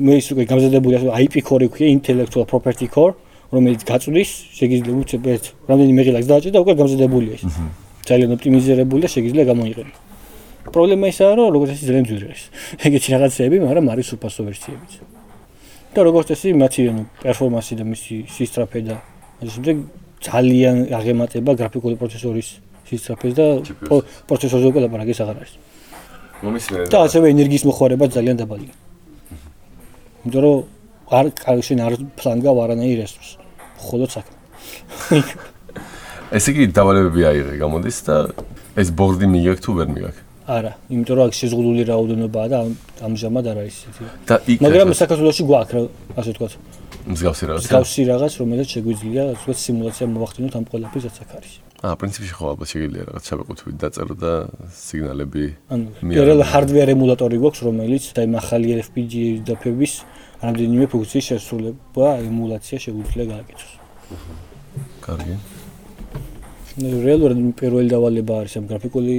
მე 0.02 0.12
ის 0.20 0.26
უკვე 0.32 0.44
გამზადებულია 0.52 0.98
IP 1.24 1.34
core 1.46 1.66
ქვია, 1.72 1.88
Intellectual 1.96 2.44
Property 2.50 2.88
Core, 2.92 3.14
რომელიც 3.52 3.80
გაწვდის, 3.84 4.30
შეგიძლია 4.58 4.94
უცებ 5.00 5.22
რამდენი 5.68 5.92
მეღილაკს 5.98 6.28
დააჭერა 6.28 6.54
და 6.56 6.58
უკვე 6.64 6.74
გამზადებულია 6.80 7.34
ის. 7.36 7.44
ძალიან 8.08 8.30
ოპტიმიზირებული 8.36 9.00
და 9.04 9.08
შეგიძლია 9.14 9.44
გამოიყენო. 9.52 9.92
პრობლემა 10.72 11.06
ისაა, 11.12 11.32
რომ 11.38 11.46
როგორც 11.54 11.70
ეს 11.74 11.80
ძალიან 11.88 12.04
ძვირი 12.08 12.26
არის. 12.32 12.44
ეგეთი 12.86 13.08
რაღაცები, 13.14 13.56
მაგრამ 13.66 13.84
არის 13.92 14.08
უფასო 14.16 14.40
ვერსიებიც. 14.48 14.92
და 15.92 16.00
როგორც 16.08 16.26
წესი, 16.32 16.48
მათი 16.56 16.80
ანუ 16.88 17.02
პერფორმანსი 17.20 17.74
და 17.76 17.84
მისი 17.84 18.14
სისტრაფე 18.32 18.80
და 18.88 18.94
ასე 19.44 19.50
შემდეგ 19.60 19.76
ძალიან 20.22 20.76
აღემატება 20.98 21.50
გრაფიკული 21.60 21.96
პროცესორის 22.00 22.48
სისწრაფეს 22.88 23.32
და 23.38 23.46
პროცესორზე 24.28 24.66
უკვე 24.70 24.80
ლაპარაკი 24.84 25.14
აღარ 25.24 25.36
არის. 25.42 25.52
მომისმენთ. 26.42 26.86
და 26.92 26.98
ასევე 27.06 27.26
ენერგიის 27.34 27.64
მოხმარება 27.68 28.04
ძალიან 28.16 28.36
დაბალია. 28.42 28.74
იმიტომ 30.24 30.42
რომ 30.44 30.58
არ 31.18 31.26
კარგში 31.44 31.74
არ 31.86 31.94
ფლანგა 32.18 32.50
ვარანაირ 32.58 32.98
რესურს. 33.02 33.30
მხოლოდ 33.78 34.08
საქმე. 34.16 34.36
ესე 36.36 36.48
იგი 36.52 36.62
დავალებები 36.76 37.22
აიღე 37.30 37.54
გამოდის 37.62 37.98
და 38.06 38.16
ეს 38.80 38.88
ბორდი 38.98 39.26
მიიღე 39.28 39.58
თუ 39.64 39.70
ვერ 39.78 39.88
მიიღე? 39.94 40.20
არა, 40.42 40.72
იმიტომ 40.90 41.14
რომ 41.16 41.24
აქ 41.28 41.34
შეზღუდული 41.38 41.82
რაოდენობაა 41.86 42.48
და 42.52 42.58
ამჟამად 43.06 43.44
არ 43.52 43.56
არის 43.62 43.76
ისეთი. 43.78 44.02
მაგრამ 44.64 44.88
საქართველოსში 45.02 45.44
გვაქვს, 45.46 45.84
ასე 46.18 46.30
ვთქვათ. 46.32 46.52
მსგავსი 47.12 47.44
რაღაც. 47.48 47.62
მსგავსი 47.66 48.02
რაღაც, 48.12 48.32
რომელიც 48.42 48.68
შეგვიძლია, 48.74 49.22
ასე 49.34 49.52
სიმულაცია 49.64 50.06
მოვახდინოთ 50.12 50.54
ამ 50.58 50.64
აქ 51.22 51.30
არის. 51.38 51.52
აა, 51.82 51.94
პრინციპში 51.98 52.34
ხო 52.38 52.44
ალბათ 52.52 52.68
შეიძლება 52.70 53.04
რაღაც 53.10 53.24
შეგეკუთვით 53.26 53.76
დაწერო 53.82 54.14
და 54.14 54.32
სიგნალები 54.70 55.44
ანუ 55.74 55.86
რეალ 56.14 56.42
hardware 56.46 56.90
ემულატორი 56.94 57.36
გვაქვს, 57.42 57.60
რომელიც 57.66 58.04
და 58.14 58.20
იმ 58.22 58.34
ახალი 58.38 58.66
FPGA 58.86 59.30
დაფების 59.50 59.92
რამდენიმე 60.46 60.84
ფუნქციის 60.94 61.24
შესრულება 61.30 62.06
ემულაცია 62.22 62.76
შეგვიძლია 62.86 63.24
გააკეთოს. 63.34 63.72
კარგი. 65.02 65.34
რეალურად 66.78 67.38
პირველი 67.58 67.88
დავალება 67.92 68.32
არის 68.40 68.54
ამ 68.62 68.64
გრაფიკული 68.70 69.16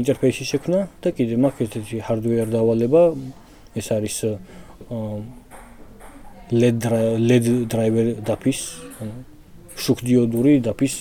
ინტერფეისის 0.00 0.48
შექმნა 0.50 0.80
და 1.04 1.08
კიდე 1.12 1.36
მაქვს 1.44 1.62
ესეთი 1.76 1.96
hardware 2.08 2.50
დავალება 2.50 3.02
ეს 3.76 3.86
არის 3.92 4.16
LED 6.50 6.82
LED 7.30 7.48
driver 7.70 8.06
დაფის 8.26 8.60
შუქდიოდური 9.78 10.58
დაფის 10.66 10.94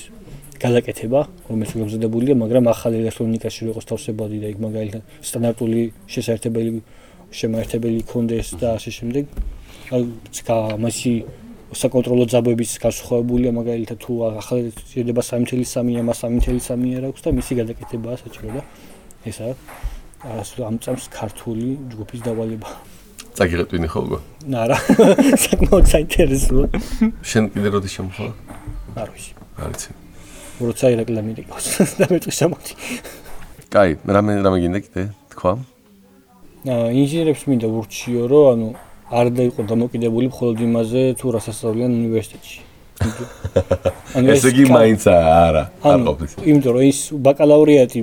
გადაკეთება, 0.61 1.19
რომელიც 1.49 1.71
გამზადებულია, 1.79 2.35
მაგრამ 2.37 2.69
ახალი 2.69 2.99
ელექტრონიკაში 3.01 3.59
რო 3.65 3.71
იყოს 3.73 3.85
თავსებადი 3.89 4.37
და 4.43 4.47
იქ 4.53 4.59
მაგალითად 4.61 5.01
სტანდარტული 5.25 5.81
შესაერთებელი 6.13 6.71
შემაერთებელი 7.39 7.99
კონდეს 8.11 8.47
და 8.61 8.75
ასე 8.77 8.91
შემდეგ. 8.99 9.25
მასი 10.85 11.13
საკონტროლო 11.81 12.25
ძაბების 12.33 12.71
გასხოვებულია 12.85 13.51
მაგალითად 13.57 13.97
თუ 14.05 14.11
ახალი 14.41 14.69
შეიძლება 14.91 15.21
3.3-ია, 15.21 16.01
მას 16.05 16.19
3.3 16.29 16.97
არ 16.97 17.03
აქვს 17.09 17.21
და 17.25 17.29
მისი 17.39 17.53
გადაკეთებაა 17.61 18.15
საჭირო 18.21 18.49
და 18.53 18.61
ესაა 19.29 19.53
ამ 20.69 20.75
წამს 20.83 21.09
ქართული 21.09 21.77
ჯგუფის 21.89 22.21
დავალება. 22.27 22.98
წაგიღებდვინი 23.39 23.87
ხო 23.89 23.99
უკვე? 24.05 24.19
არა. 24.63 24.77
საკმაოდ 25.45 25.85
საინტერესოა. 25.93 26.67
შენ 27.23 27.43
კიდე 27.55 27.69
როდის 27.75 27.93
შემოხვალ? 27.95 28.31
არ 28.99 29.07
ვიცი. 29.15 29.31
არ 29.63 29.69
ვიცი. 29.71 29.91
როცა 30.59 30.91
ირაკლი 30.91 31.17
ამირიკავს 31.23 31.67
და 31.99 32.05
მეტყვის 32.11 32.37
შემოდი. 32.43 32.73
კაი, 33.71 33.91
რამე 34.03 34.31
რამე 34.43 34.57
გინდა 34.63 34.79
კიდე 34.83 35.03
თქვა? 35.31 35.53
აა 36.67 36.87
ინჟინერებს 36.99 37.43
მინდა 37.47 37.67
ურჩიო, 37.79 38.23
რომ 38.27 38.45
ანუ 38.51 38.67
არ 39.19 39.27
დაიყო 39.39 39.61
დამოკიდებული 39.71 40.27
მხოლოდ 40.27 40.57
იმაზე, 40.67 41.03
თუ 41.15 41.25
რას 41.31 41.47
ასწავლიან 41.53 41.91
უნივერსიტეტში. 41.95 42.59
ესე 44.35 44.51
იგი 44.51 44.65
მაინც 44.67 45.07
არა, 45.07 45.63
არ 45.87 45.99
ყოფილი. 46.03 46.31
იმიტომ 46.51 46.71
რომ 46.75 46.83
ის 46.91 46.99
ბაკალავრიატი, 47.27 47.99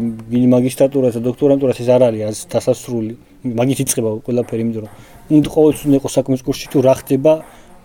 მაგისტრატურა 0.57 1.09
და 1.12 1.20
დოქტორანტურა 1.29 1.72
ეს 1.77 1.90
არ 1.92 2.03
არის 2.09 2.40
დასასრული. 2.49 3.14
მაგით 3.44 3.79
იწყება 3.85 4.11
ყველაფერი, 4.27 4.61
იმიტომ 4.66 4.83
რომ 4.85 4.92
უნდა 5.37 5.49
ყოველთვის 5.57 5.87
იყოს 5.99 6.12
საქმის 6.16 6.40
კურსში 6.46 6.66
თუ 6.72 6.79
რა 6.87 6.94
ხდება 7.01 7.33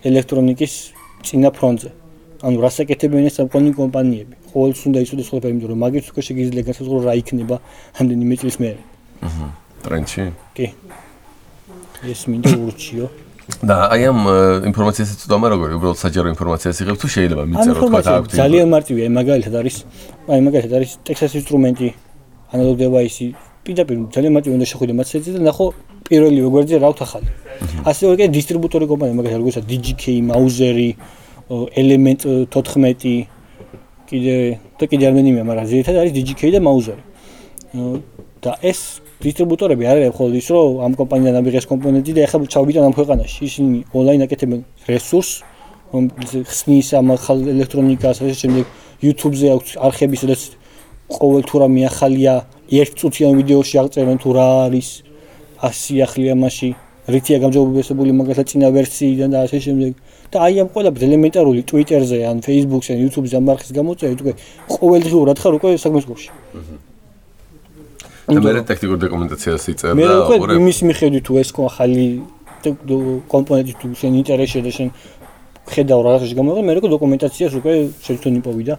ელექტრონიკის 0.08 0.74
წინა 1.26 1.50
ფრონტზე. 1.58 1.90
ანუ 2.42 2.58
რას 2.62 2.76
ეკეთებიან 2.82 3.26
ეს 3.30 3.36
სამყარო 3.38 3.72
კომპანიები. 3.78 4.34
ყოველთვის 4.54 4.84
უნდა 4.90 5.00
იცოდეს 5.06 5.28
ყველაფერი, 5.32 5.52
იმიტომ 5.54 5.70
რომ 5.72 5.80
მაგით 5.86 6.06
უკვე 6.12 6.22
შეგიძლია 6.28 6.64
გასაზღვრო 6.70 7.00
რა 7.06 7.14
იქნება 7.22 7.56
ამდენი 8.00 8.36
წლის 8.42 8.58
მერე. 8.62 8.82
აჰა. 9.28 9.48
ტრენჩი? 9.86 10.22
კი. 10.58 10.66
ეს 12.02 12.22
მინდა 12.30 12.52
ურჩიო. 12.66 13.06
და 13.60 13.76
აი 13.94 14.04
ამ 14.10 14.20
ინფორმაციას 14.70 15.10
ეცოდამა 15.16 15.48
როგორი 15.54 15.74
უბრალოდ 15.78 16.00
საჯარო 16.02 16.28
ინფორმაციას 16.34 16.78
იღებ 16.82 16.98
თუ 17.02 17.08
შეიძლება 17.16 17.44
მიწერო 17.52 17.80
თქვა 17.84 18.02
და 18.06 18.12
აქვს 18.22 18.36
ძალიან 18.42 18.68
მარტივია 18.74 19.08
მაგალითად 19.20 19.56
არის 19.62 19.76
აი 20.32 20.40
მაგალითად 20.48 20.74
არის 20.78 20.92
ტექსას 21.08 21.34
ინსტრუმენტი 21.42 21.88
ანალოგ 22.54 22.76
დევაისი 22.84 23.28
პირდაპირ 23.66 23.98
ძალიან 24.16 24.34
მარტივი 24.36 24.54
უნდა 24.58 24.68
შეხვიდე 24.72 24.94
მათ 24.98 25.08
სეძე 25.12 25.32
და 25.38 25.42
ნახო 25.48 25.66
პირველი 26.08 26.40
გვერდზე 26.54 26.76
რა 26.82 26.90
ვთ 26.92 27.00
ახალი 27.06 27.30
ასევე 27.92 28.12
კი 28.20 28.26
დისტრიბუტორი 28.38 28.86
კომპანია 28.90 29.16
მაგალითად 29.20 29.42
როგორიცაა 29.42 29.66
DGK, 29.70 30.04
Mauser-ი, 30.30 30.90
Element 31.82 32.22
14 32.50 33.28
კიდე 34.10 34.36
და 34.80 34.86
კიდე 34.92 35.04
არ 35.08 35.14
მენიმია 35.16 35.44
მაგრამ 35.48 35.66
ზედეთ 35.72 35.98
არის 36.02 36.14
DGK 36.18 36.42
და 36.56 36.60
Mauser-ი. 36.68 37.04
და 38.42 38.52
ეს 38.66 38.80
დისტრიბუტორები 39.22 39.84
არ 39.86 39.98
არის 40.02 40.16
ხოლმე 40.18 40.38
ის 40.42 40.48
რომ 40.50 40.82
ამ 40.86 40.94
კომპანიიდან 41.00 41.36
ამიღეს 41.40 41.66
კომპონენტი 41.72 42.12
და 42.18 42.22
ეხლა 42.26 42.38
ჩავბიტან 42.54 42.84
ამ 42.90 42.94
ქვეყანაში. 42.98 43.40
ისინი 43.46 43.78
ონლაინ 43.94 44.22
აკეთებენ 44.26 44.60
რესურს 44.90 45.30
რომ 45.94 46.04
ხსნის 46.50 46.88
ამ 46.98 47.08
ახალ 47.16 47.38
ელექტრონიკას 47.54 48.18
ასე 48.26 48.36
შემდეგ 48.42 48.66
YouTube-ზე 49.06 49.48
აქვს 49.56 49.72
არხები 49.86 50.16
სადაც 50.18 50.42
ყოველ 51.12 51.42
თუ 51.48 51.56
რამე 51.62 51.82
ახალია 51.92 52.34
ერთ 52.72 52.92
წუთიან 53.00 53.34
ვიდეოში 53.40 53.76
აღწერენ 53.84 54.18
თუ 54.24 54.30
რა 54.38 54.48
არის 54.68 54.90
ასი 55.68 55.96
ახლია 56.06 56.36
მასში 56.40 56.70
რითია 57.12 57.38
გამჟღავნებული 57.44 58.12
მაგასაც 58.16 58.48
წინა 58.52 58.68
ვერსიიდან 58.72 59.30
და 59.34 59.38
ასე 59.46 59.58
შემდეგ. 59.66 59.92
და 60.32 60.38
აი 60.48 60.54
ამ 60.64 60.70
ყველაფერს 60.72 61.04
ელემენტარული 61.12 61.62
Twitter-ზე 61.68 62.20
ან 62.30 62.38
Facebook-ზე 62.46 62.94
YouTube-ზე 63.04 63.36
ამ 63.42 63.48
არხის 63.52 63.72
გამოწერეთ 63.76 64.20
უკვე 64.24 64.34
ყოველდღიურად 64.72 65.38
ხარ 65.42 65.54
უკვე 65.60 65.70
საქმის 65.76 66.06
გულში. 66.08 66.30
და 68.32 68.40
მე 68.40 68.64
ტექნიკურ 68.72 68.98
დოკუმენტაციას 69.02 69.64
იწერ 69.72 69.92
და 69.92 70.16
ორი 70.40 70.56
მე 70.56 70.62
იმის 70.62 70.80
მიხედვით 70.88 71.24
თუ 71.28 71.34
ეს 71.42 71.50
ახალი 71.52 72.06
კომპონენტი 73.34 73.74
თუ 73.82 73.88
შენ 74.00 74.12
ინტერესში 74.22 74.60
და 74.62 74.72
შენ 74.78 74.88
ხედავ 75.74 76.00
რაღაცაში 76.06 76.36
გამოიყო 76.40 76.62
მე 76.68 76.74
როგორ 76.78 76.90
დოკუმენტაციას 76.96 77.54
უკვე 77.60 77.74
შეძთუნ 78.06 78.34
იპოვი 78.40 78.64
და 78.70 78.76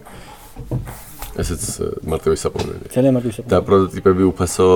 ესეც 1.41 1.63
მარტივი 2.05 2.37
საპონენტი 2.43 2.91
ძალიან 2.93 3.13
მარტივი 3.17 3.33
საპონენტი 3.37 3.53
და 3.53 3.59
პროტოტიპები 3.69 4.23
უფასო 4.29 4.67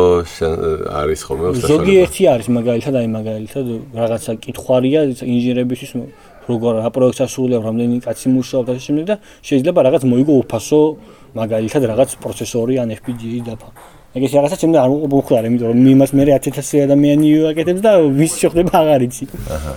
არის 1.02 1.22
ხოლმე 1.28 1.52
ზოგიერთი 1.62 2.24
არის 2.34 2.48
მაგალითად 2.58 2.94
აი 3.02 3.08
მაგალითად 3.18 3.66
რაღაცა 4.02 4.32
კითხვარია 4.46 5.02
ინჟინერებისთვის 5.22 5.92
როგორ 6.48 6.74
რა 6.80 6.90
პროექტს 6.96 7.22
ასრულებ 7.28 7.62
რამდენი 7.68 7.98
კაცი 8.08 8.28
მუშაობს 8.34 8.68
და 8.72 8.80
შემდეგ 8.88 9.06
და 9.12 9.16
შეიძლება 9.44 9.80
რაღაც 9.88 10.04
მოიგო 10.08 10.34
უფასო 10.48 10.82
მაგალითად 11.38 11.82
რაღაც 11.92 12.10
პროცესორი 12.24 12.74
ან 12.82 12.90
FPGA 12.98 13.40
დაფა 13.52 13.70
ეგეც 14.18 14.32
რაღაცა 14.34 14.58
ჩემ 14.58 14.72
და 14.74 14.80
არ 14.82 14.90
მოხდა, 15.14 15.40
იმიტომ 15.46 15.68
რომ 15.68 15.80
იმას 15.94 16.12
მე 16.18 16.24
10000 16.26 16.88
ადამიანი 16.88 17.28
ვაკეთებ 17.46 17.78
და 17.86 17.92
ვის 18.18 18.34
შეხვდება 18.42 18.74
აღარ 18.82 19.02
იცი. 19.08 19.26
აჰა. 19.54 19.74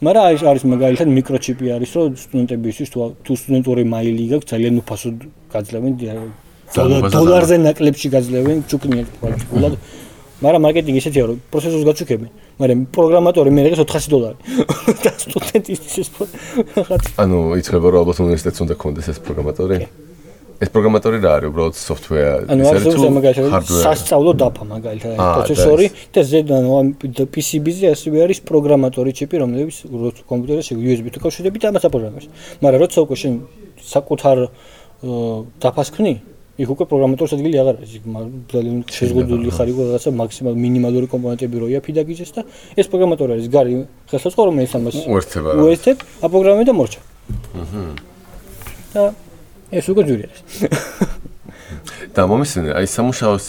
მაგრამ 0.00 0.24
არის 0.32 0.42
არის 0.48 0.62
მაგალითად 0.64 1.08
მიკროჩიპი 1.12 1.66
არის, 1.76 1.90
რომ 1.96 2.12
სტუდენტებისთვის 2.24 2.88
თუ 3.20 3.32
სტუდენტური 3.40 3.82
მაილი 3.84 4.24
გაქვს, 4.32 4.48
ძალიან 4.52 4.74
უფასო 4.80 5.08
გაძლევენ 5.52 5.92
დოლარზე 7.12 7.56
ნაკლებში 7.66 8.08
გაძლევენ 8.14 8.58
ჩუკნიერ 8.70 9.06
პრაქტიკულად. 9.20 9.74
მაგრამ 10.40 10.62
მარკეტინგი 10.64 11.00
ისეთია, 11.04 11.24
რომ 11.28 11.36
პროცესორს 11.52 11.84
გაჩუქებენ, 11.84 12.30
მაგრამ 12.60 12.78
პროგრამატორი 12.96 13.50
მე 13.52 13.60
რეგეს 13.66 13.80
400 13.84 14.08
დოლარი. 14.08 14.36
და 15.04 15.10
სტუდენტისთვის 15.20 15.94
ეს 16.00 16.08
ანუ 17.20 17.38
იცხება 17.60 17.86
რომ 17.92 17.98
ალბათ 18.00 18.16
უნივერსიტეტს 18.24 18.60
უნდა 18.64 18.74
კონდეს 18.80 19.06
ეს 19.12 19.18
პროგრამატორი? 19.20 19.76
კი. 19.84 20.09
ეს 20.60 20.68
პროგრამატორი 20.68 21.18
რა 21.24 21.30
არის? 21.40 21.48
უბრალოდ 21.50 21.74
software 21.80 22.44
ანუ 22.52 22.62
არის 22.68 22.84
მაგალითად 23.16 23.70
სასწავლო 23.80 24.32
დაფა 24.36 24.64
მაგალითად 24.76 25.14
პროცესორი 25.16 25.86
და 26.12 26.20
ზედ 26.20 26.48
ანუ 26.52 26.72
PCB-ზე 27.32 27.86
ასევე 27.96 28.16
არის 28.28 28.38
პროგრამატორი 28.44 29.10
ჩიპი 29.16 29.40
რომელიც 29.40 29.76
კომპიუტერში 30.28 30.72
USB-თან 30.76 31.20
კავშირებით 31.24 31.62
ამას 31.64 31.84
აპროგრამებს. 31.88 32.26
მაგრამ 32.60 32.80
როცა 32.84 32.98
უკვე 33.08 33.16
შენ 33.22 33.32
საკუთარ 33.80 34.36
დაფას 35.64 35.88
ქნი 35.96 36.14
იქ 36.60 36.68
უკვე 36.76 36.84
პროგრამატორის 36.92 37.32
ადგილი 37.40 37.56
აღარ 37.56 37.74
არის. 37.80 37.90
იქ 37.96 38.04
ძალიან 38.52 38.76
შეზღუდული 38.84 39.48
ხარ 39.56 39.68
იქ 39.72 39.76
რაღაცა 39.80 40.10
მაქსიმალ 40.12 40.54
მინიმალური 40.60 41.06
კომპონენტები 41.08 41.56
როია 41.56 41.80
ფიდაგიჟეს 41.80 42.30
და 42.36 42.44
ეს 42.76 42.86
პროგრამატორი 42.92 43.30
არის 43.40 43.48
გარი 43.48 43.72
ხელსაწყო 44.12 44.42
რომელიც 44.44 44.72
ამას 44.76 44.96
უერთდება 45.08 45.50
უერთებ 45.56 45.96
აპროგრამებ 46.20 46.64
და 46.68 46.72
მორჩა. 46.76 47.00
აჰა. 47.64 47.82
და 48.92 49.02
ეს 49.70 49.86
უკვე 49.90 50.02
ჯური 50.08 50.22
არის. 50.26 50.40
და 52.14 52.22
მომისმენე, 52.26 52.70
აი 52.74 52.86
სამუშაოს 52.90 53.46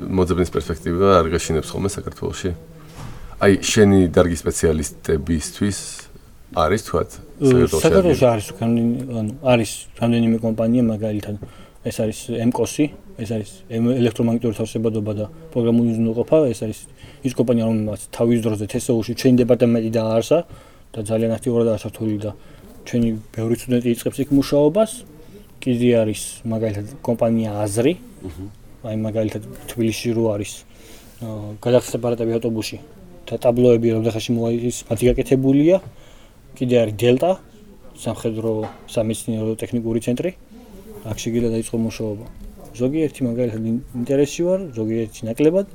მოძებნის 0.00 0.50
პერსპექტივა 0.54 1.18
არ 1.20 1.26
გაშინებს 1.34 1.68
ხოლმე 1.68 1.90
საქართველოში? 1.92 2.50
აი 3.44 3.60
შენი 3.66 3.98
დარგის 4.14 4.40
სპეციალისტებისთვის 4.40 5.78
არის 6.54 6.82
თვათ 6.86 7.10
საქართველოში 7.74 8.26
არის 8.30 8.46
ანუ 8.62 8.82
არის 9.42 9.70
რამდენიმე 9.98 10.38
კომპანია 10.44 10.82
მაგალითად 10.86 11.36
ეს 11.84 11.96
არის 12.04 12.18
ემკოსი 12.44 12.86
ეს 13.18 13.30
არის 13.34 13.50
ელექტრომაგნიტური 13.74 14.54
თავშებადობა 14.60 15.12
და 15.18 15.26
პროგრამული 15.52 15.88
უზრუნველყოფა 15.92 16.38
ეს 16.54 16.60
არის 16.64 16.78
ის 17.26 17.32
კომპანია 17.34 17.64
რომელიც 17.68 18.02
თავის 18.14 18.38
დროზე 18.46 18.64
TSO-ში 18.70 19.12
ჩვენი 19.18 19.36
დეპარტამენტი 19.42 19.90
დაარსა 19.98 20.38
და 20.94 21.00
ძალიან 21.10 21.30
აქტიურადაა 21.36 21.78
ჩართული 21.84 22.16
და 22.22 22.30
ჩვენი 22.86 23.08
ბევრი 23.34 23.54
სტუდენტი 23.58 23.88
იწყებს 23.94 24.18
იქ 24.22 24.28
მუშაობას 24.38 24.90
კიდე 25.64 25.88
არის 26.04 26.22
მაგალითად 26.44 26.86
კომპანია 27.00 27.50
აზრი. 27.64 27.92
აი 28.84 28.96
მაგალითად 29.00 29.42
თბილისში 29.72 30.12
რო 30.12 30.24
არის 30.36 30.52
გალაქსია 31.64 31.98
პარატები 32.04 32.36
ავტობუსში 32.36 32.78
და 33.24 33.34
ტაბლოები 33.40 33.88
რომელხაში 33.96 34.30
მოაირის 34.36 34.78
მათი 34.92 35.04
გაკეთებულია. 35.08 35.76
კიდე 36.58 36.74
არის 36.84 36.94
დელტა 37.00 37.30
სამხედრო 37.96 38.52
სამეცნიერო 38.92 39.52
ტექნიკური 39.56 40.00
ცენტრი. 40.04 40.30
აქ 41.08 41.16
შეგიძლია 41.24 41.50
დაიწყო 41.56 41.76
მუშაობა. 41.80 42.26
ზოგიერთი 42.74 43.20
მაგალითად 43.24 43.62
ინტერესი 44.00 44.40
ვარ, 44.44 44.60
ზოგიერთი 44.74 45.20
ნაკლებად. 45.28 45.66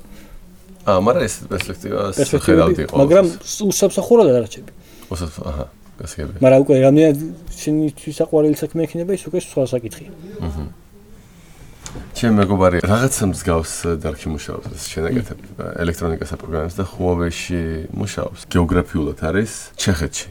აა, 0.90 1.00
მაგრამ 1.06 1.24
ეს 1.26 1.36
პერსპექტივა 1.50 2.00
ხედავდი 2.14 2.82
ყოველთვის. 2.90 3.00
მაგრამ 3.02 3.26
უსაფსახურა 3.72 4.24
და 4.28 4.32
დარჩები. 4.38 4.72
უსაფსახურა, 5.10 5.50
აჰა. 5.50 5.66
გასაგებია. 6.00 6.40
მაგრამ 6.44 6.60
უკვე 6.64 6.76
რამდენად 6.88 7.18
შენთვის 7.62 8.16
საყვარელი 8.20 8.56
საქმე 8.64 8.80
ექნება 8.88 9.12
ის 9.18 9.24
უკვე 9.30 9.40
სხვა 9.44 9.64
საკითხია. 9.74 10.10
აჰა. 10.48 10.64
ჩემ 12.14 12.34
მეგობარი 12.38 12.78
რაღაცა 12.86 13.26
მსგავს 13.34 13.74
დარქი 14.04 14.28
მუშაობს 14.30 14.82
შენაკეთებ 14.94 15.40
ელექტრონიკას 15.84 16.30
აპროგრამებს 16.36 16.76
და 16.78 16.86
Huawei-ში 16.86 17.62
მუშაობს. 17.98 18.40
გეოგრაფიულად 18.54 19.20
არის 19.30 19.52
ჩეხეთში. 19.82 20.30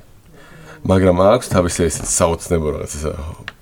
მაგრამ 0.86 1.16
აქვს 1.34 1.46
თავისი 1.50 1.80
ეს 1.90 1.96
საოცნებო 2.06 2.68
რაღაცა 2.78 3.10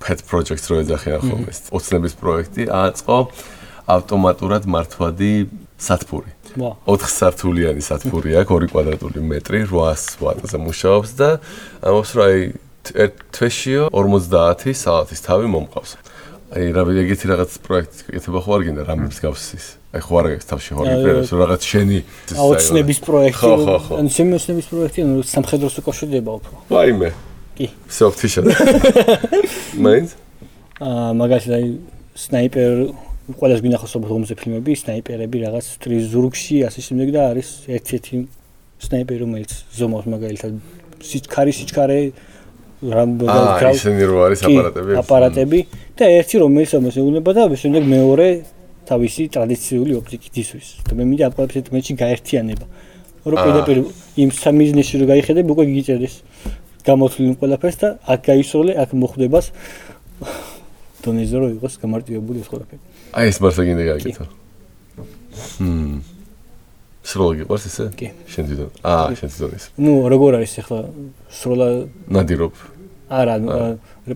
pet 0.04 0.18
project-ს 0.28 0.66
რო 0.68 0.74
ეძახიან 0.84 1.20
ხოლმე. 1.24 1.52
ოცნების 1.72 2.14
პროექტი 2.20 2.62
აწყო 2.68 3.18
ავტომატურად 3.96 4.62
მართვადი 4.68 5.32
სათფური. 5.78 6.32
4 6.56 7.10
სართულიანი 7.12 7.82
სათფური 7.84 8.36
აქვს, 8.40 8.48
2 8.64 8.70
კვადრატული 8.72 9.20
მეტრი, 9.20 9.66
800 9.68 10.20
ვატზე 10.24 10.58
მუშაობს 10.64 11.10
და 11.20 11.28
ამას 11.84 12.10
რა 12.16 12.24
აი 12.26 12.40
თვეშიო 13.34 13.90
50 13.92 14.72
საათის 14.72 15.20
თავი 15.26 15.46
მომყავს. 15.52 15.92
აი 16.56 16.70
რა 16.70 16.82
ეგეთი 17.02 17.26
რაღაც 17.26 17.50
პროექტი 17.66 18.00
კეთება 18.14 18.40
ხო 18.40 18.50
არ 18.56 18.62
გინდა 18.70 18.82
რამე 18.86 19.06
მსგავსის. 19.10 19.66
აი 19.92 20.00
ხო 20.06 20.14
არ 20.20 20.26
გექს 20.30 20.46
თავში 20.46 20.70
ხო 20.78 20.82
რიფერენს 20.86 21.30
რაღაც 21.34 21.62
შენი 21.66 21.98
აუცნების 22.38 22.98
პროექტი. 23.02 23.50
ან 23.98 24.06
შემოსნების 24.14 24.66
პროექტი 24.70 25.00
ან 25.02 25.10
სამხედროს 25.26 25.74
უკავშირდება 25.82 26.30
უფრო. 26.38 26.54
ვაიმე. 26.70 27.10
კი. 27.58 27.66
სოფთიშა. 27.90 28.40
მაინც? 29.84 30.08
აა 30.78 31.10
მაგაში 31.18 31.50
აი 31.56 31.66
სნაიპერ 32.14 32.72
ყველას 33.26 33.60
გინახავს 33.64 33.94
ომზე 33.98 34.34
ფილმები, 34.38 34.72
სნაიპერები 34.78 35.42
რაღაც 35.42 35.66
ტრიზურგში 35.82 36.62
ასე 36.68 36.80
შემდეგ 36.86 37.08
და 37.10 37.22
არის 37.34 37.48
ერთ-ერთი 37.74 38.20
სნაიპერი 38.86 39.18
რომელიც 39.24 39.52
ზომავს 39.74 40.06
მაგალითად 40.14 40.52
სიჩქარი 41.02 41.52
სიჩქარე 41.58 41.98
რამდენად 42.86 43.46
აა 43.56 43.72
ისინი 43.74 44.06
რო 44.06 44.18
არის 44.26 44.40
აპარატები. 44.46 44.92
აპარატები. 45.00 45.60
და 45.96 46.04
ერთი 46.06 46.36
რომელიც 46.44 46.70
ამას 46.76 46.96
ეუბნება 47.00 47.30
და 47.34 47.42
შემდეგ 47.56 47.82
მეორე 47.82 48.28
თავისი 48.86 49.22
ტრადიციული 49.34 49.92
ოპტიკით 49.96 50.34
ისვის 50.44 50.68
და 50.86 50.92
მე 50.94 51.04
მინდა 51.10 51.24
აპარატებს 51.26 51.58
ერთმანეთში 51.66 51.94
გაერთიანება. 51.98 52.66
რომ 53.26 53.38
პირდაპირ 53.42 53.76
იმ 54.22 54.30
სამიზნეში 54.30 54.94
რო 55.02 55.06
გაიხედები 55.10 55.48
უკვე 55.50 55.64
გიწერდეს 55.66 56.14
გამოთვლილი 56.86 57.34
ყველაფერს 57.42 57.76
და 57.82 57.88
აქ 58.06 58.20
გაისროლე 58.30 58.72
აქ 58.82 58.90
მოხდებას 59.02 59.46
დონეზე 61.02 61.36
რო 61.42 61.48
იყოს 61.58 61.74
გამარტივებული 61.82 62.38
ეს 62.44 62.48
ყველაფერი 62.54 62.95
აი 63.12 63.24
ეს 63.30 63.38
მარსა 63.44 63.62
გინდა 63.68 63.84
გაიგეთო 63.92 64.26
ჰმ 65.60 66.16
სროლა 67.06 67.32
გიყვარს 67.38 67.66
ესე? 67.70 67.84
კი. 67.94 68.08
შენ 68.26 68.44
თვითონ. 68.50 68.70
აა, 68.82 69.14
შენ 69.14 69.28
თვითონ 69.30 69.52
ის. 69.54 69.64
ნუ 69.78 69.92
როგორ 70.10 70.30
არის 70.40 70.52
ახლა 70.62 70.78
სროლა 71.30 71.68
ნადირობ. 72.10 72.54
არა, 73.06 73.34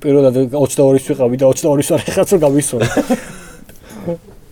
პირველად 0.03 0.35
22-ის 0.51 1.05
ვიყავი 1.07 1.37
და 1.39 1.45
22-ის 1.55 1.89
ვარ 1.95 2.03
ეხაც 2.11 2.29
რომ 2.35 2.41
გავისროლე. 2.47 2.89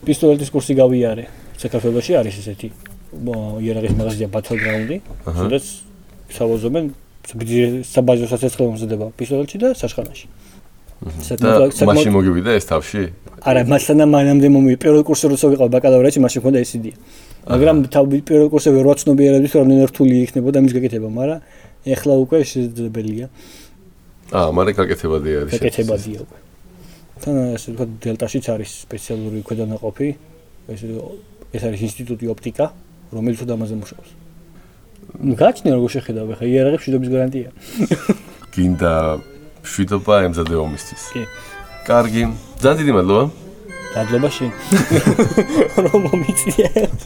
პისტოლეტის 0.07 0.51
კურსი 0.55 0.79
გავიარე. 0.79 1.25
საქართველოში 1.59 2.13
არის 2.23 2.35
ესეთი 2.39 2.69
იარაღის 3.67 3.95
მაღაზია 3.99 4.29
Battleground-ი, 4.31 4.97
სადაც 5.27 5.65
სავაზობენ 6.31 6.85
საბაზო 7.83 8.27
სასაცხლო 8.31 8.65
მომზადება 8.71 9.07
პისტოლეტში 9.19 9.59
და 9.59 9.69
საშხანაში. 9.75 10.27
და 10.99 11.71
მაშინ 11.87 12.13
მოგივიდა 12.17 12.51
ეს 12.59 12.67
თავში? 12.67 13.03
არა, 13.39 13.63
მასანა 13.71 14.05
მანამდე 14.11 14.49
მომი 14.51 14.75
პირველ 14.83 15.03
კურსზე 15.07 15.27
როცა 15.31 15.47
ვიყავ 15.55 15.69
ბაკალავრიატში, 15.71 16.21
მაშინ 16.27 16.39
მქონდა 16.43 16.59
ეს 16.59 16.73
იდეა. 16.75 16.97
მაგრამ 17.49 17.77
თავი 17.95 18.19
პირველ 18.27 18.49
კურსზე 18.51 18.71
რო 18.75 18.93
ცნობიერებდი, 18.99 19.47
რომ 19.55 19.63
რამდენი 19.63 19.87
რთული 19.89 20.15
იქნებოდა 20.27 20.59
მის 20.59 20.73
გაკეთება, 20.75 21.09
მაგრამ 21.09 21.39
ეხლა 21.87 22.15
უკვე 22.19 22.37
შესაძლებელია. 22.51 23.27
აა, 24.35 24.49
მაგრამ 24.59 24.75
გაკეთებადი 24.75 25.31
არის. 25.39 25.53
გაკეთებადია 25.55 26.19
უკვე. 26.27 26.39
თან 27.23 27.35
ასე 27.55 27.67
ვთქვათ, 27.73 27.91
დელტაშიც 28.03 28.45
არის 28.53 28.71
სპეციალური 28.85 29.41
ქვედანაყოფი. 29.47 30.09
ეს 30.69 30.81
ეს 31.55 31.63
არის 31.65 31.81
ინსტიტუტი 31.89 32.27
ოპტიკა, 32.35 32.67
რომელიც 33.15 33.39
უდამაზე 33.47 33.75
მუშაობს. 33.81 34.11
ნუ 35.25 35.35
გაჩნია 35.41 35.73
როგორ 35.79 35.91
შეხედავ 35.97 36.27
ხა 36.37 36.45
იარაღებს 36.45 36.85
შედობის 36.85 37.09
გარანტია. 37.09 37.49
გინდა 38.53 38.93
შვიდობა 39.73 40.15
ემზადე 40.29 40.55
ომისთვის. 40.65 41.03
კი. 41.13 41.23
კარგი. 41.89 42.23
ძალიან 42.63 42.77
დიდი 42.81 42.93
მადლობა. 42.99 43.25
მადლობაში. 43.95 44.47
რომ 45.85 45.99
მომიწიეთ. 46.09 46.99